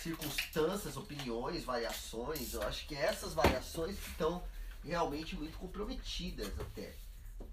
circunstâncias, 0.00 0.96
opiniões, 0.96 1.64
variações. 1.64 2.54
Eu 2.54 2.62
acho 2.62 2.86
que 2.86 2.94
essas 2.94 3.34
variações 3.34 3.98
que 3.98 4.10
estão 4.10 4.44
realmente 4.84 5.34
muito 5.34 5.58
comprometidas 5.58 6.48
até. 6.60 6.94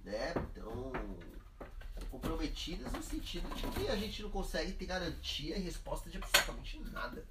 Né? 0.03 0.33
Então, 0.51 0.91
comprometidas 2.11 2.91
no 2.91 3.01
sentido 3.01 3.47
de 3.55 3.67
que 3.67 3.87
a 3.87 3.95
gente 3.95 4.21
não 4.21 4.29
consegue 4.29 4.73
ter 4.73 4.85
garantia 4.85 5.57
e 5.57 5.61
resposta 5.61 6.09
de 6.09 6.17
absolutamente 6.17 6.79
nada. 6.91 7.25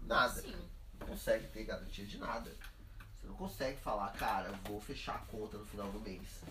Nada 0.00 0.40
Sim. 0.40 0.54
Não 1.04 1.06
consegue 1.06 1.46
ter 1.48 1.64
garantia 1.64 2.06
de 2.06 2.18
nada. 2.18 2.50
Você 3.20 3.26
não 3.26 3.34
consegue 3.34 3.78
falar, 3.80 4.10
cara, 4.12 4.50
vou 4.64 4.80
fechar 4.80 5.16
a 5.16 5.18
conta 5.18 5.58
no 5.58 5.66
final 5.66 5.86
do 5.88 6.00
mês. 6.00 6.42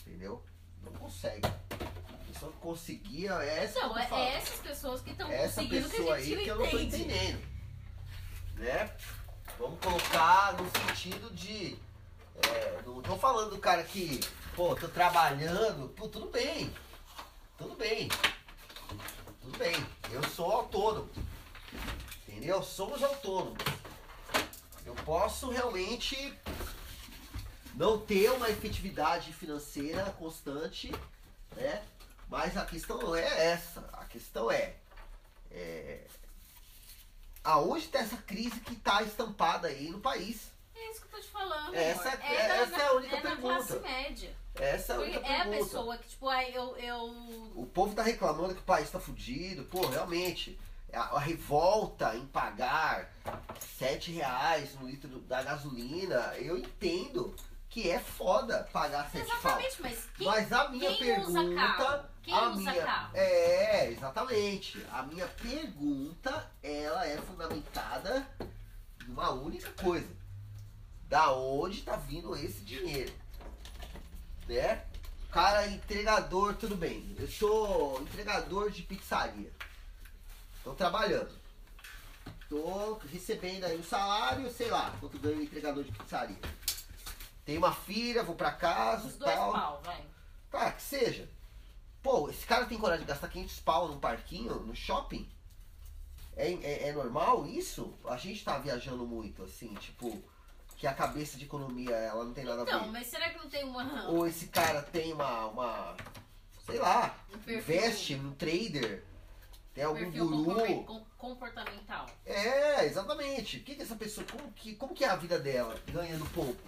Entendeu? 0.00 0.42
Não 0.82 0.92
consegue. 0.92 1.46
A 1.46 2.32
pessoa 2.32 2.52
que 2.52 2.58
conseguia 2.58 3.32
é 3.42 3.64
essa 3.64 3.80
eu 3.80 3.96
é, 3.96 4.36
essas 4.36 4.60
pessoas 4.60 5.00
que 5.00 5.10
estão 5.10 5.30
conseguindo 5.30 5.88
que 5.88 5.96
a 5.96 6.20
gente 6.20 6.34
aí 6.34 6.44
que 6.44 6.48
eu 6.48 6.56
não 6.56 6.64
não 6.64 6.70
tô 6.70 6.78
entende. 6.78 7.04
entendendo. 7.04 7.48
Né? 8.56 8.96
Vamos 9.58 9.80
colocar 9.80 10.54
no 10.54 10.70
sentido 10.70 11.30
de. 11.34 11.78
é, 12.48 12.82
não 12.84 13.00
tô 13.02 13.16
falando 13.16 13.50
do 13.50 13.58
cara 13.58 13.82
que, 13.82 14.20
pô, 14.54 14.74
tô 14.74 14.88
trabalhando. 14.88 15.88
Pô, 15.90 16.08
tudo 16.08 16.28
bem. 16.30 16.72
Tudo 17.56 17.74
bem. 17.76 18.08
Tudo 19.40 19.58
bem. 19.58 19.74
Eu 20.12 20.22
sou 20.30 20.50
autônomo. 20.50 21.08
Entendeu? 22.38 22.62
Somos 22.62 23.02
autônomos. 23.02 23.58
Eu 24.86 24.94
posso 25.04 25.50
realmente 25.50 26.32
não 27.74 27.98
ter 27.98 28.30
uma 28.30 28.48
efetividade 28.48 29.32
financeira 29.32 30.04
constante, 30.16 30.92
né? 31.56 31.82
Mas 32.28 32.56
a 32.56 32.64
questão 32.64 32.96
não 32.98 33.16
é 33.16 33.46
essa. 33.52 33.80
A 33.92 34.04
questão 34.04 34.48
é, 34.52 34.76
é 35.50 36.06
aonde 37.42 37.86
está 37.86 37.98
essa 37.98 38.18
crise 38.18 38.60
que 38.60 38.74
está 38.74 39.02
estampada 39.02 39.66
aí 39.66 39.88
no 39.90 39.98
país? 40.00 40.52
É 40.76 40.90
isso 40.92 41.00
que 41.00 41.06
eu 41.06 41.10
tô 41.10 41.20
te 41.20 41.28
falando. 41.32 41.74
Essa- 41.74 42.08
é- 42.10 42.16
da- 42.48 42.54
essa 42.56 42.76
é 42.76 42.86
a 42.86 42.92
única 42.92 43.16
é 43.16 43.20
pergunta. 43.20 43.40
classe 43.66 43.78
média. 43.80 44.36
Essa 44.54 44.92
é 44.92 44.96
a 44.96 45.00
única 45.00 45.18
é 45.18 45.40
a 45.40 45.44
pergunta. 45.44 45.64
pessoa 45.64 45.98
que, 45.98 46.08
tipo, 46.08 46.30
eu, 46.32 46.76
eu. 46.76 46.98
O 47.56 47.66
povo 47.74 47.96
tá 47.96 48.02
reclamando 48.04 48.54
que 48.54 48.60
o 48.60 48.64
país 48.64 48.88
tá 48.88 49.00
fudido. 49.00 49.64
Pô, 49.64 49.84
realmente, 49.88 50.56
a, 50.92 51.18
revolta 51.18 52.16
em 52.16 52.26
pagar 52.26 53.12
sete 53.78 54.12
reais 54.12 54.74
no 54.74 54.88
litro 54.88 55.20
da 55.20 55.42
gasolina, 55.42 56.34
eu 56.38 56.56
entendo 56.56 57.34
que 57.68 57.90
é 57.90 57.98
foda 57.98 58.68
pagar 58.72 59.10
sete 59.10 59.28
pau. 59.42 59.60
Exatamente, 59.60 59.82
mas 59.82 60.08
quem, 60.16 60.26
Mas 60.26 60.52
a 60.52 60.68
minha 60.68 60.94
quem 60.94 61.20
usa 61.20 61.40
pergunta. 61.40 62.10
Quem 62.22 62.34
a 62.34 62.48
usa 62.48 62.70
minha, 62.70 62.84
carro? 62.84 63.10
É, 63.16 63.90
exatamente. 63.90 64.86
A 64.90 65.02
minha 65.02 65.26
pergunta, 65.26 66.50
ela 66.62 67.06
é 67.06 67.16
fundamentada 67.18 68.26
numa 69.06 69.30
única 69.30 69.70
coisa. 69.82 70.08
Da 71.08 71.32
onde 71.32 71.82
tá 71.82 71.96
vindo 71.96 72.36
esse 72.36 72.60
dinheiro? 72.60 73.12
Né? 74.46 74.84
Cara, 75.30 75.66
entregador, 75.66 76.54
tudo 76.54 76.74
bem. 76.74 77.14
Eu 77.18 77.28
sou 77.28 78.00
entregador 78.02 78.70
de 78.70 78.82
pizzaria. 78.82 79.50
Tô 80.68 80.74
trabalhando. 80.74 81.30
Tô 82.46 82.98
recebendo 83.10 83.64
aí 83.64 83.78
um 83.78 83.82
salário, 83.82 84.50
sei 84.50 84.68
lá, 84.68 84.94
quanto 85.00 85.18
ganho 85.18 85.42
entregador 85.42 85.82
de 85.82 85.90
pizzaria. 85.92 86.36
Tenho 87.46 87.58
uma 87.58 87.72
filha, 87.72 88.22
vou 88.22 88.34
pra 88.34 88.50
casa 88.50 89.06
Os 89.08 89.16
dois 89.16 89.34
tal. 89.34 89.52
pau, 89.52 89.80
vai. 89.82 90.04
Tá, 90.50 90.70
que 90.72 90.82
seja. 90.82 91.26
Pô, 92.02 92.28
esse 92.28 92.46
cara 92.46 92.66
tem 92.66 92.76
coragem 92.78 93.04
de 93.06 93.08
gastar 93.10 93.28
500 93.28 93.60
pau 93.60 93.88
num 93.88 93.98
parquinho, 93.98 94.56
no 94.60 94.74
shopping? 94.74 95.26
É, 96.36 96.52
é, 96.52 96.88
é 96.88 96.92
normal 96.92 97.46
isso? 97.46 97.94
A 98.04 98.18
gente 98.18 98.44
tá 98.44 98.58
viajando 98.58 99.06
muito, 99.06 99.42
assim, 99.44 99.72
tipo, 99.76 100.22
que 100.76 100.86
a 100.86 100.92
cabeça 100.92 101.38
de 101.38 101.44
economia, 101.44 101.96
ela 101.96 102.24
não 102.24 102.34
tem 102.34 102.44
nada 102.44 102.60
a 102.60 102.64
Então, 102.64 102.84
ver. 102.84 102.90
mas 102.90 103.06
será 103.06 103.30
que 103.30 103.38
não 103.38 103.48
tem 103.48 103.64
uma. 103.64 104.08
Ou 104.10 104.26
esse 104.26 104.48
cara 104.48 104.82
tem 104.82 105.14
uma, 105.14 105.46
uma 105.46 105.96
sei 106.66 106.78
lá, 106.78 107.16
Um 107.32 107.50
investe 107.50 108.16
num 108.16 108.32
trader, 108.34 109.02
tem 109.78 110.20
algum 110.20 110.44
guru. 110.44 110.54
compor- 110.54 110.84
com- 110.84 111.04
comportamental? 111.16 112.06
É, 112.26 112.84
exatamente. 112.84 113.58
O 113.58 113.62
que, 113.62 113.74
que 113.74 113.82
essa 113.82 113.96
pessoa, 113.96 114.26
como 114.30 114.50
que, 114.52 114.74
como 114.74 114.94
que 114.94 115.04
é 115.04 115.08
a 115.08 115.16
vida 115.16 115.38
dela 115.38 115.80
ganhando 115.88 116.24
pouco? 116.32 116.60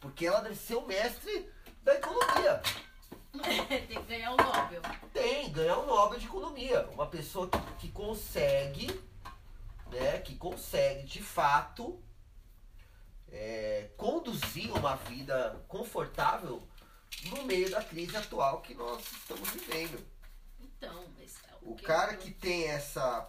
Porque 0.00 0.26
ela 0.26 0.40
deve 0.40 0.56
ser 0.56 0.76
o 0.76 0.86
mestre 0.86 1.50
da 1.82 1.94
economia. 1.94 2.62
tem 3.68 3.86
que 3.86 4.02
ganhar 4.02 4.32
o 4.32 4.36
Nobel. 4.36 4.82
Tem, 5.12 5.50
ganhar 5.50 5.78
um 5.78 5.86
Nobel 5.86 6.18
de 6.18 6.26
Economia. 6.26 6.86
Uma 6.92 7.06
pessoa 7.06 7.48
que, 7.48 7.58
que 7.80 7.88
consegue, 7.92 8.88
né, 9.90 10.18
que 10.20 10.36
consegue 10.36 11.04
de 11.04 11.22
fato 11.22 12.00
é, 13.30 13.90
conduzir 13.96 14.70
uma 14.72 14.94
vida 14.96 15.64
confortável 15.68 16.62
no 17.26 17.44
meio 17.44 17.70
da 17.70 17.82
crise 17.82 18.16
atual 18.16 18.60
que 18.60 18.74
nós 18.74 19.00
estamos 19.12 19.48
vivendo. 19.50 20.04
Então, 20.60 21.04
mas 21.18 21.36
O 21.64 21.74
cara 21.76 22.16
que 22.16 22.30
tem 22.30 22.68
essa 22.68 23.28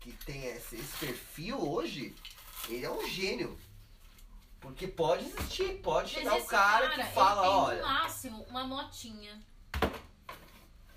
que 0.00 0.12
tem 0.12 0.46
esse, 0.46 0.76
esse 0.76 0.96
perfil 0.96 1.58
hoje, 1.58 2.14
ele 2.68 2.84
é 2.84 2.90
um 2.90 3.06
gênio. 3.06 3.58
Porque 4.60 4.86
pode 4.86 5.24
existir, 5.26 5.80
pode 5.82 6.10
chegar 6.10 6.34
o 6.34 6.38
esse 6.38 6.48
cara, 6.48 6.90
que 6.90 7.02
fala, 7.04 7.42
ele 7.42 7.50
tem 7.50 7.58
olha, 7.58 7.82
no 7.82 7.88
máximo 7.88 8.42
uma 8.44 8.64
motinha. 8.64 9.40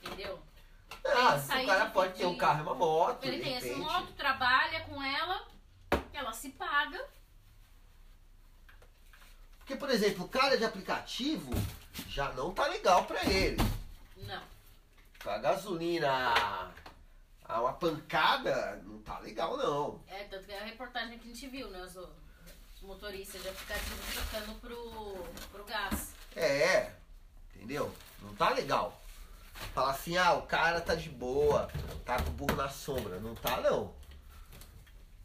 Entendeu? 0.02 0.42
ah, 1.06 1.36
o 1.36 1.66
cara 1.66 1.86
de 1.86 1.92
pode 1.92 2.14
ter 2.14 2.26
um 2.26 2.38
carro 2.38 2.60
e 2.60 2.62
uma 2.64 2.76
moto, 2.76 3.26
Ele 3.26 3.42
tem 3.42 3.56
essa 3.56 3.76
moto, 3.78 4.14
trabalha 4.14 4.82
com 4.82 5.02
ela, 5.02 5.48
ela 6.14 6.34
se 6.34 6.50
paga. 6.50 7.06
Porque, 9.60 9.76
por 9.76 9.90
exemplo, 9.90 10.26
o 10.26 10.30
cara 10.30 10.58
de 10.58 10.66
aplicativo 10.66 11.52
já 12.10 12.32
não 12.34 12.54
tá 12.54 12.68
legal 12.68 13.06
pra 13.06 13.24
ele. 13.26 13.58
Não. 14.18 14.53
A 15.26 15.38
gasolina 15.38 16.74
a 17.46 17.62
uma 17.62 17.74
pancada 17.74 18.82
não 18.84 19.00
tá 19.00 19.20
legal, 19.20 19.58
não. 19.58 20.02
É, 20.08 20.24
tanto 20.26 20.46
que 20.46 20.52
é 20.52 20.60
a 20.60 20.66
reportagem 20.66 21.18
que 21.18 21.30
a 21.30 21.34
gente 21.34 21.48
viu, 21.48 21.70
né? 21.70 21.82
Os, 21.82 21.96
os 21.96 22.82
motoristas 22.82 23.42
de 23.42 23.50
aplicativo 23.50 24.02
trocando 24.14 24.60
pro, 24.60 25.24
pro 25.52 25.66
gás. 25.66 26.14
É, 26.36 26.92
entendeu? 27.56 27.94
Não 28.22 28.34
tá 28.36 28.50
legal. 28.50 29.00
Falar 29.74 29.92
assim, 29.92 30.18
ah, 30.18 30.34
o 30.34 30.44
cara 30.44 30.82
tá 30.82 30.96
de 30.96 31.10
boa, 31.10 31.70
tá 32.06 32.22
com 32.22 32.30
o 32.30 32.34
burro 32.34 32.56
na 32.56 32.70
sombra. 32.70 33.20
Não 33.20 33.36
tá, 33.36 33.62
não. 33.62 33.94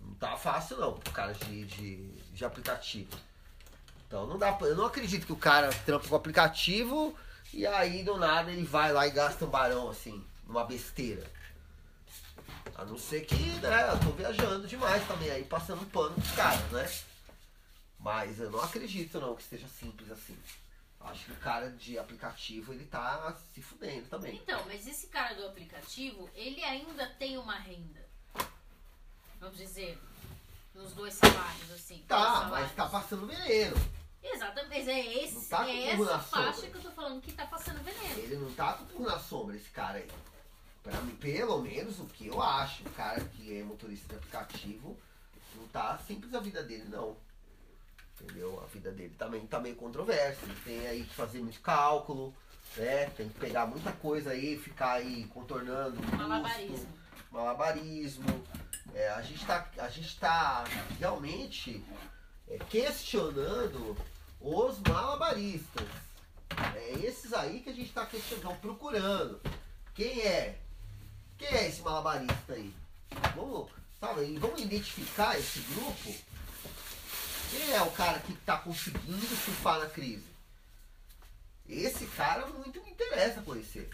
Não 0.00 0.14
tá 0.14 0.36
fácil, 0.36 0.76
não, 0.78 0.94
pro 0.94 1.12
cara 1.12 1.32
de, 1.32 1.64
de, 1.64 2.08
de 2.32 2.44
aplicativo. 2.44 3.10
Então 4.06 4.26
não 4.26 4.38
dá 4.38 4.52
pra, 4.52 4.68
Eu 4.68 4.76
não 4.76 4.86
acredito 4.86 5.26
que 5.26 5.32
o 5.32 5.36
cara 5.36 5.70
trampa 5.84 6.08
com 6.08 6.14
o 6.14 6.18
aplicativo 6.18 7.16
e 7.52 7.66
aí 7.66 8.02
do 8.02 8.16
nada 8.16 8.50
ele 8.50 8.64
vai 8.64 8.92
lá 8.92 9.06
e 9.06 9.10
gasta 9.10 9.44
um 9.44 9.50
barão, 9.50 9.88
assim, 9.90 10.24
numa 10.46 10.64
besteira. 10.64 11.30
A 12.74 12.84
não 12.84 12.96
ser 12.96 13.26
que, 13.26 13.34
né, 13.34 13.90
eu 13.90 13.98
tô 14.00 14.10
viajando 14.12 14.66
demais 14.66 15.06
também 15.08 15.30
aí, 15.30 15.44
passando 15.44 15.84
pano 15.90 16.14
pros 16.14 16.30
caras, 16.32 16.70
né? 16.70 16.90
Mas 17.98 18.38
eu 18.38 18.50
não 18.50 18.60
acredito 18.60 19.20
não 19.20 19.34
que 19.34 19.42
esteja 19.42 19.66
simples 19.66 20.10
assim. 20.10 20.36
Acho 21.00 21.26
que 21.26 21.32
o 21.32 21.36
cara 21.36 21.70
de 21.70 21.98
aplicativo 21.98 22.72
ele 22.72 22.84
tá 22.84 23.36
se 23.54 23.62
fudendo 23.62 24.08
também. 24.08 24.36
Então, 24.36 24.62
mas 24.66 24.86
esse 24.86 25.06
cara 25.08 25.34
do 25.34 25.46
aplicativo, 25.46 26.28
ele 26.34 26.62
ainda 26.62 27.06
tem 27.18 27.38
uma 27.38 27.56
renda. 27.56 28.06
Vamos 29.40 29.56
dizer, 29.56 29.98
nos 30.74 30.92
dois 30.92 31.14
salários, 31.14 31.70
assim. 31.70 32.04
Tá, 32.06 32.48
mas 32.50 32.72
tá 32.74 32.88
passando 32.88 33.26
veneno. 33.26 33.76
Exatamente, 34.22 34.90
é, 34.90 35.24
esse, 35.24 35.34
Não 35.34 35.44
tá 35.44 35.68
é 35.70 35.90
essa 35.90 36.18
faixa 36.18 36.52
sombra. 36.52 36.70
que 36.70 36.76
eu 36.76 36.82
tô 36.82 36.90
falando 36.90 37.20
que 37.20 37.32
tá 37.32 37.46
passando 37.46 37.82
veneno. 37.82 38.18
Ele 38.18 38.36
não 38.36 38.52
tá 38.52 38.78
com 38.92 39.02
na 39.02 39.18
sombra, 39.18 39.56
esse 39.56 39.70
cara 39.70 39.98
aí. 39.98 40.08
Pra 40.82 41.00
mim, 41.02 41.14
pelo 41.16 41.60
menos 41.60 41.98
o 42.00 42.06
que 42.06 42.26
eu 42.26 42.40
acho, 42.42 42.82
o 42.82 42.90
cara 42.90 43.20
que 43.20 43.58
é 43.58 43.62
motorista 43.62 44.08
de 44.08 44.16
aplicativo, 44.16 44.96
não 45.56 45.66
tá 45.68 45.98
simples 45.98 46.34
a 46.34 46.40
vida 46.40 46.62
dele, 46.62 46.84
não. 46.88 47.16
Entendeu? 48.20 48.60
A 48.62 48.66
vida 48.66 48.90
dele 48.90 49.14
também 49.16 49.46
tá 49.46 49.60
meio 49.60 49.76
controversa. 49.76 50.44
Ele 50.44 50.56
tem 50.64 50.86
aí 50.86 51.04
que 51.04 51.14
fazer 51.14 51.40
muito 51.40 51.60
cálculo, 51.60 52.34
né? 52.76 53.06
Tem 53.10 53.28
que 53.28 53.38
pegar 53.38 53.66
muita 53.66 53.92
coisa 53.92 54.30
aí, 54.30 54.58
ficar 54.58 54.94
aí 54.94 55.24
contornando. 55.26 55.98
o 55.98 56.02
custo. 56.02 56.16
Malabarismo. 56.16 56.88
malabarismo. 57.30 58.44
É, 58.94 59.10
a, 59.10 59.22
gente 59.22 59.44
tá, 59.46 59.68
a 59.78 59.88
gente 59.88 60.18
tá 60.18 60.64
realmente 60.98 61.84
questionando 62.70 63.96
os 64.40 64.78
malabaristas. 64.80 65.86
É 66.74 66.92
esses 67.04 67.32
aí 67.32 67.60
que 67.60 67.70
a 67.70 67.72
gente 67.72 67.92
tá 67.92 68.06
questionando, 68.06 68.60
procurando. 68.60 69.40
Quem 69.94 70.20
é? 70.22 70.58
Quem 71.36 71.48
é 71.48 71.68
esse 71.68 71.82
malabarista 71.82 72.54
aí? 72.54 72.74
Vamos, 73.36 73.70
sabe, 74.00 74.38
vamos 74.38 74.60
identificar 74.60 75.38
esse 75.38 75.60
grupo. 75.60 76.14
Quem 77.50 77.72
é 77.72 77.82
o 77.82 77.90
cara 77.92 78.18
que 78.20 78.32
tá 78.38 78.58
conseguindo 78.58 79.26
surfar 79.36 79.80
na 79.80 79.86
crise? 79.86 80.26
Esse 81.68 82.06
cara 82.06 82.46
muito 82.46 82.82
me 82.82 82.90
interessa 82.90 83.42
conhecer. 83.42 83.88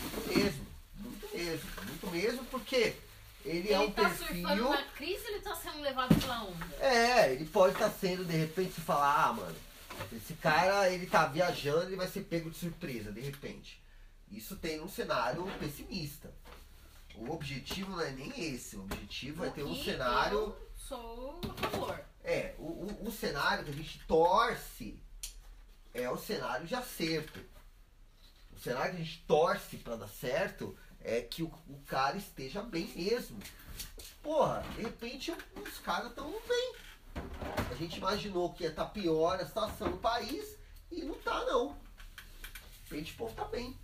Muito 0.00 0.28
mesmo. 0.28 0.66
Muito 0.94 1.36
mesmo. 1.36 1.70
Muito 1.84 2.06
mesmo 2.10 2.44
porque 2.46 2.96
ele, 3.46 3.72
é 3.72 3.78
um 3.78 3.90
tá 3.90 4.08
perfil. 4.08 4.26
surfando 4.26 4.68
na 4.70 4.82
crise 4.82 5.24
ele 5.28 5.40
tá 5.40 5.54
sendo 5.54 5.80
levado 5.80 6.14
pela 6.20 6.42
onda? 6.42 6.76
É, 6.80 7.32
ele 7.32 7.44
pode 7.46 7.74
estar 7.74 7.90
sendo, 7.90 8.24
de 8.24 8.36
repente, 8.36 8.72
você 8.72 8.80
falar, 8.80 9.24
ah, 9.24 9.32
mano, 9.32 9.56
esse 10.12 10.34
cara, 10.34 10.90
ele 10.90 11.06
tá 11.06 11.26
viajando, 11.26 11.84
ele 11.84 11.96
vai 11.96 12.08
ser 12.08 12.22
pego 12.22 12.50
de 12.50 12.58
surpresa, 12.58 13.12
de 13.12 13.20
repente. 13.20 13.80
Isso 14.30 14.56
tem 14.56 14.80
um 14.80 14.88
cenário 14.88 15.46
pessimista. 15.58 16.32
O 17.14 17.30
objetivo 17.30 17.92
não 17.92 18.00
é 18.00 18.10
nem 18.10 18.32
esse, 18.52 18.76
o 18.76 18.82
objetivo 18.82 19.44
é 19.44 19.50
ter 19.50 19.62
um 19.64 19.82
cenário. 19.82 20.38
Eu 20.38 20.70
sou 20.76 21.40
a 21.48 21.68
favor. 21.68 22.00
É, 22.24 22.54
o, 22.58 22.64
o, 22.64 23.08
o 23.08 23.12
cenário 23.12 23.64
que 23.64 23.70
a 23.70 23.74
gente 23.74 24.00
torce 24.06 25.00
é 25.94 26.10
o 26.10 26.18
cenário 26.18 26.66
de 26.66 26.74
acerto. 26.74 27.40
O 28.52 28.58
cenário 28.58 28.96
que 28.96 29.00
a 29.00 29.04
gente 29.04 29.24
torce 29.26 29.76
pra 29.76 29.96
dar 29.96 30.08
certo 30.08 30.76
é 31.06 31.20
que 31.20 31.42
o, 31.42 31.46
o 31.68 31.80
cara 31.86 32.16
esteja 32.16 32.60
bem 32.62 32.88
mesmo. 32.88 33.38
Porra, 34.22 34.60
de 34.74 34.82
repente 34.82 35.30
os 35.30 35.78
caras 35.78 36.10
estão 36.10 36.28
bem. 36.48 36.74
A 37.70 37.74
gente 37.76 37.98
imaginou 37.98 38.52
que 38.52 38.64
ia 38.64 38.70
estar 38.70 38.86
tá 38.86 38.90
pior 38.90 39.40
a 39.40 39.46
situação 39.46 39.88
no 39.88 39.98
país 39.98 40.58
e 40.90 41.02
não 41.02 41.14
tá 41.14 41.44
não. 41.44 41.74
De 41.74 42.90
repente 42.90 43.12
o 43.12 43.16
povo 43.16 43.34
tá 43.34 43.44
bem. 43.44 43.78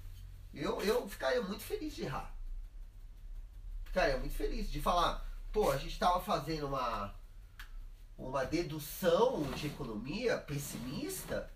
Eu, 0.53 0.83
eu 0.83 1.09
ficaria 1.09 1.41
muito 1.43 1.63
feliz 1.63 1.95
de 1.95 2.03
errar. 2.03 2.35
Ficaria 3.85 4.19
muito 4.19 4.35
feliz 4.35 4.71
de 4.71 4.83
falar, 4.83 5.25
pô, 5.53 5.71
a 5.71 5.77
gente 5.77 5.99
tava 5.99 6.21
fazendo 6.21 6.67
uma, 6.67 7.15
uma 8.19 8.45
dedução 8.45 9.43
de 9.53 9.69
economia 9.69 10.39
pessimista 10.39 11.49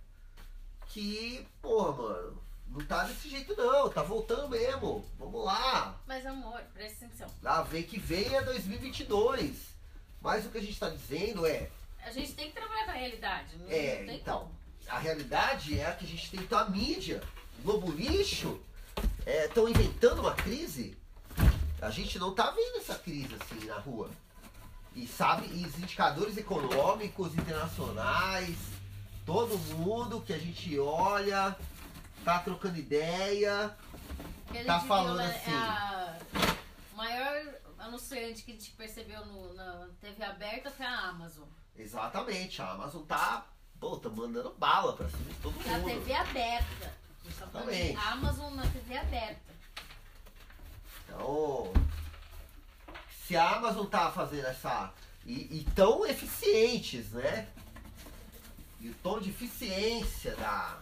que, 0.86 1.46
porra, 1.60 1.92
mano, 1.92 2.45
não 2.68 2.84
tá 2.84 3.04
desse 3.04 3.28
jeito 3.28 3.56
não, 3.56 3.88
tá 3.88 4.02
voltando 4.02 4.48
mesmo. 4.48 5.04
Vamos 5.18 5.44
lá. 5.44 5.98
Mas 6.06 6.26
amor, 6.26 6.60
presta 6.74 7.06
atenção. 7.06 7.28
Lá 7.42 7.62
vem 7.62 7.82
que 7.82 7.98
vem 7.98 8.34
é 8.34 8.42
2022. 8.42 9.74
Mas 10.20 10.44
o 10.44 10.50
que 10.50 10.58
a 10.58 10.62
gente 10.62 10.78
tá 10.78 10.88
dizendo 10.88 11.46
é. 11.46 11.70
A 12.04 12.10
gente 12.10 12.32
tem 12.34 12.48
que 12.48 12.54
trabalhar 12.54 12.84
com 12.84 12.90
a 12.90 12.94
realidade. 12.94 13.56
Não, 13.56 13.70
é, 13.70 14.02
não 14.04 14.14
então. 14.14 14.38
como. 14.40 14.56
A 14.88 14.98
realidade 14.98 15.78
é 15.78 15.86
a 15.86 15.92
que 15.92 16.04
a 16.04 16.08
gente 16.08 16.30
tem 16.30 16.40
então 16.40 16.58
a 16.58 16.68
mídia, 16.68 17.20
Globo 17.62 17.90
Lixo, 17.90 18.60
estão 19.26 19.66
é, 19.66 19.70
inventando 19.70 20.20
uma 20.20 20.34
crise. 20.34 20.96
A 21.80 21.90
gente 21.90 22.18
não 22.18 22.34
tá 22.34 22.50
vendo 22.50 22.78
essa 22.78 22.94
crise 22.94 23.34
assim 23.40 23.66
na 23.66 23.78
rua. 23.78 24.10
E 24.94 25.06
sabe, 25.06 25.46
e 25.52 25.66
os 25.66 25.76
indicadores 25.78 26.36
econômicos 26.36 27.34
internacionais, 27.34 28.56
todo 29.26 29.58
mundo 29.74 30.22
que 30.22 30.32
a 30.32 30.38
gente 30.38 30.78
olha, 30.78 31.54
tá 32.26 32.40
trocando 32.40 32.76
ideia, 32.76 33.72
tá 34.66 34.80
falando 34.80 35.18
viola- 35.18 35.28
assim. 35.30 35.52
É 35.52 35.54
a 35.54 36.96
maior 36.96 37.54
anunciante 37.78 38.42
que 38.42 38.50
a 38.50 38.54
gente 38.54 38.72
percebeu 38.72 39.24
no, 39.26 39.54
na 39.54 39.86
TV 40.00 40.24
aberta 40.24 40.68
foi 40.72 40.84
a 40.84 40.98
Amazon. 41.08 41.46
Exatamente, 41.78 42.60
a 42.60 42.72
Amazon 42.72 43.02
tá, 43.04 43.46
pô, 43.78 43.96
tá 43.98 44.08
mandando 44.08 44.52
bala 44.58 44.94
pra 44.94 45.08
cima 45.08 45.22
de 45.22 45.34
todo 45.34 45.54
Na 45.68 45.78
mundo. 45.78 45.88
TV 45.88 46.14
aberta. 46.14 46.92
A 47.24 47.28
Exatamente. 47.28 47.96
Amazon 47.96 48.54
na 48.54 48.66
TV 48.66 48.96
aberta. 48.98 49.40
Então, 51.04 51.72
se 53.24 53.36
a 53.36 53.50
Amazon 53.56 53.86
tá 53.86 54.10
fazendo 54.10 54.46
essa. 54.46 54.92
E, 55.24 55.60
e 55.60 55.66
tão 55.76 56.04
eficientes, 56.06 57.10
né? 57.12 57.48
E 58.80 58.88
o 58.90 58.94
tom 58.94 59.20
de 59.20 59.30
eficiência 59.30 60.34
da, 60.36 60.78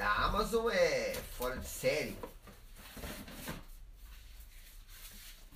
da 0.00 0.10
Amazon 0.24 0.66
é 0.72 1.12
fora 1.36 1.58
de 1.58 1.68
série. 1.68 2.16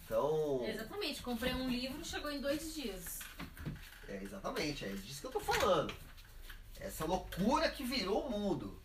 Então. 0.04 0.62
Exatamente, 0.66 1.22
comprei 1.22 1.54
um 1.54 1.70
livro 1.70 2.04
chegou 2.04 2.30
em 2.30 2.42
dois 2.42 2.74
dias. 2.74 3.20
É, 4.07 4.22
exatamente, 4.22 4.85
é 4.85 4.88
disso 4.88 5.22
que 5.22 5.28
eu 5.28 5.33
tô 5.33 5.40
falando. 5.40 5.94
Essa 6.78 7.07
loucura 7.07 7.70
que 7.70 7.85
virou 7.85 8.26
o 8.26 8.30
mundo. 8.30 8.78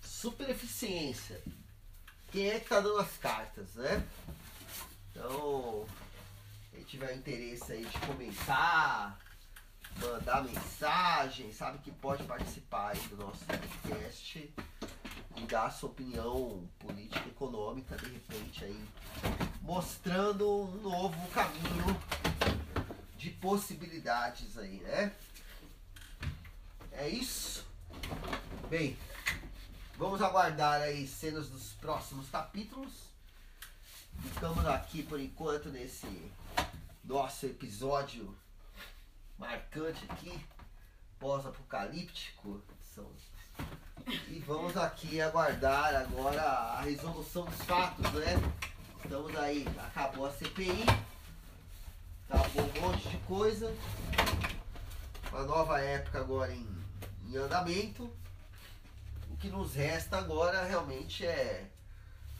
Super 0.00 0.48
eficiência. 0.50 1.42
Quem 2.30 2.50
é 2.50 2.60
que 2.60 2.68
tá 2.68 2.78
dando 2.78 3.00
as 3.00 3.16
cartas, 3.16 3.74
né? 3.74 4.08
Então, 5.10 5.84
quem 6.70 6.84
tiver 6.84 7.12
interesse 7.16 7.72
aí 7.72 7.84
de 7.84 7.98
comentar, 8.06 9.18
mandar 10.00 10.44
mensagem, 10.44 11.52
sabe 11.52 11.78
que 11.78 11.90
pode 11.90 12.22
participar 12.22 12.92
aí 12.92 13.00
do 13.08 13.16
nosso 13.16 13.44
podcast 13.46 14.54
dar 15.44 15.66
a 15.66 15.70
sua 15.70 15.90
opinião 15.90 16.66
política 16.78 17.28
econômica, 17.28 17.96
de 17.96 18.06
repente 18.10 18.64
aí, 18.64 18.84
mostrando 19.60 20.48
um 20.48 20.80
novo 20.80 21.28
caminho 21.30 21.84
de 23.18 23.30
possibilidades 23.30 24.56
aí, 24.56 24.78
né? 24.80 25.12
É 26.92 27.08
isso. 27.08 27.66
Bem, 28.70 28.96
vamos 29.98 30.22
aguardar 30.22 30.80
aí 30.80 31.06
cenas 31.06 31.48
dos 31.48 31.72
próximos 31.74 32.28
capítulos. 32.30 32.92
Ficamos 34.22 34.64
aqui 34.66 35.02
por 35.02 35.20
enquanto 35.20 35.68
nesse 35.68 36.06
nosso 37.04 37.44
episódio 37.46 38.34
marcante 39.38 40.02
aqui, 40.08 40.38
pós-apocalíptico. 41.18 42.62
São- 42.94 43.10
E 44.06 44.38
vamos 44.46 44.76
aqui 44.76 45.20
aguardar 45.20 45.96
agora 45.96 46.40
a 46.40 46.80
resolução 46.82 47.44
dos 47.44 47.60
fatos, 47.62 48.12
né? 48.12 48.34
Estamos 49.02 49.36
aí, 49.36 49.66
acabou 49.78 50.26
a 50.26 50.32
CPI, 50.32 50.86
acabou 52.30 52.62
um 52.62 52.80
monte 52.82 53.08
de 53.08 53.16
coisa. 53.18 53.74
Uma 55.32 55.42
nova 55.42 55.80
época 55.80 56.20
agora 56.20 56.52
em, 56.52 56.68
em 57.28 57.36
andamento. 57.36 58.08
O 59.28 59.36
que 59.38 59.48
nos 59.48 59.74
resta 59.74 60.18
agora 60.18 60.64
realmente 60.64 61.26
é 61.26 61.68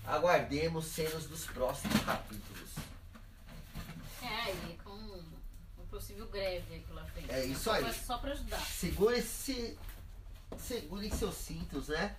aguardemos 0.07 0.87
cenas 0.87 1.27
dos 1.27 1.47
próximos 1.47 2.01
capítulos. 2.05 2.71
É, 4.23 4.53
e 4.71 4.79
com 4.85 4.93
um 4.93 5.87
possível 5.91 6.29
greve 6.29 6.75
aí 6.75 6.81
pela 6.81 7.05
frente. 7.07 7.29
É 7.29 7.39
né? 7.39 7.47
isso 7.47 7.69
aí. 7.69 7.93
Só 7.93 8.19
pra 8.19 8.31
ajudar. 8.31 8.61
Segure-se. 8.61 9.77
Segurem 10.59 11.11
seus 11.11 11.35
cintos, 11.35 11.89
né? 11.89 12.17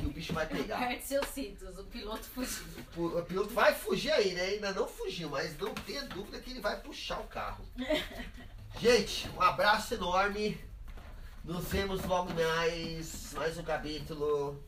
Que 0.00 0.06
o 0.06 0.10
bicho 0.10 0.32
vai 0.32 0.46
pegar. 0.46 0.76
Aperte 0.78 1.06
seus 1.06 1.26
cintos, 1.28 1.78
o 1.78 1.84
piloto 1.84 2.24
fugiu. 2.24 2.64
O, 2.96 3.18
o 3.18 3.24
piloto 3.24 3.54
vai 3.54 3.74
fugir 3.74 4.10
aí, 4.10 4.34
né? 4.34 4.42
Ainda 4.42 4.72
não 4.72 4.88
fugiu, 4.88 5.30
mas 5.30 5.56
não 5.58 5.72
tenha 5.74 6.04
dúvida 6.04 6.40
que 6.40 6.50
ele 6.50 6.60
vai 6.60 6.80
puxar 6.80 7.20
o 7.20 7.26
carro. 7.28 7.64
Gente, 8.80 9.28
um 9.30 9.40
abraço 9.40 9.94
enorme. 9.94 10.60
Nos 11.44 11.64
vemos 11.68 12.04
logo 12.04 12.32
mais. 12.34 13.32
Mais 13.32 13.56
um 13.56 13.62
capítulo 13.62 14.62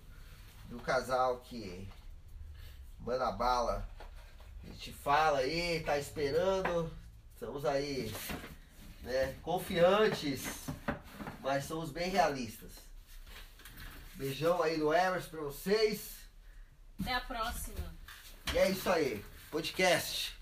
do 0.68 0.78
casal 0.80 1.38
que 1.40 1.88
manda 3.00 3.30
bala. 3.32 3.88
A 4.64 4.66
gente 4.68 4.92
fala 4.92 5.38
aí, 5.38 5.80
tá 5.80 5.98
esperando. 5.98 6.90
Estamos 7.34 7.64
aí, 7.64 8.12
né? 9.02 9.34
Confiantes, 9.42 10.66
mas 11.40 11.64
somos 11.64 11.90
bem 11.90 12.10
realistas. 12.10 12.72
Beijão 14.14 14.62
aí 14.62 14.78
do 14.78 14.92
Emerson 14.92 15.30
pra 15.30 15.40
vocês. 15.40 16.18
Até 17.00 17.14
a 17.14 17.20
próxima. 17.20 17.94
E 18.52 18.58
é 18.58 18.70
isso 18.70 18.90
aí. 18.90 19.24
Podcast. 19.50 20.39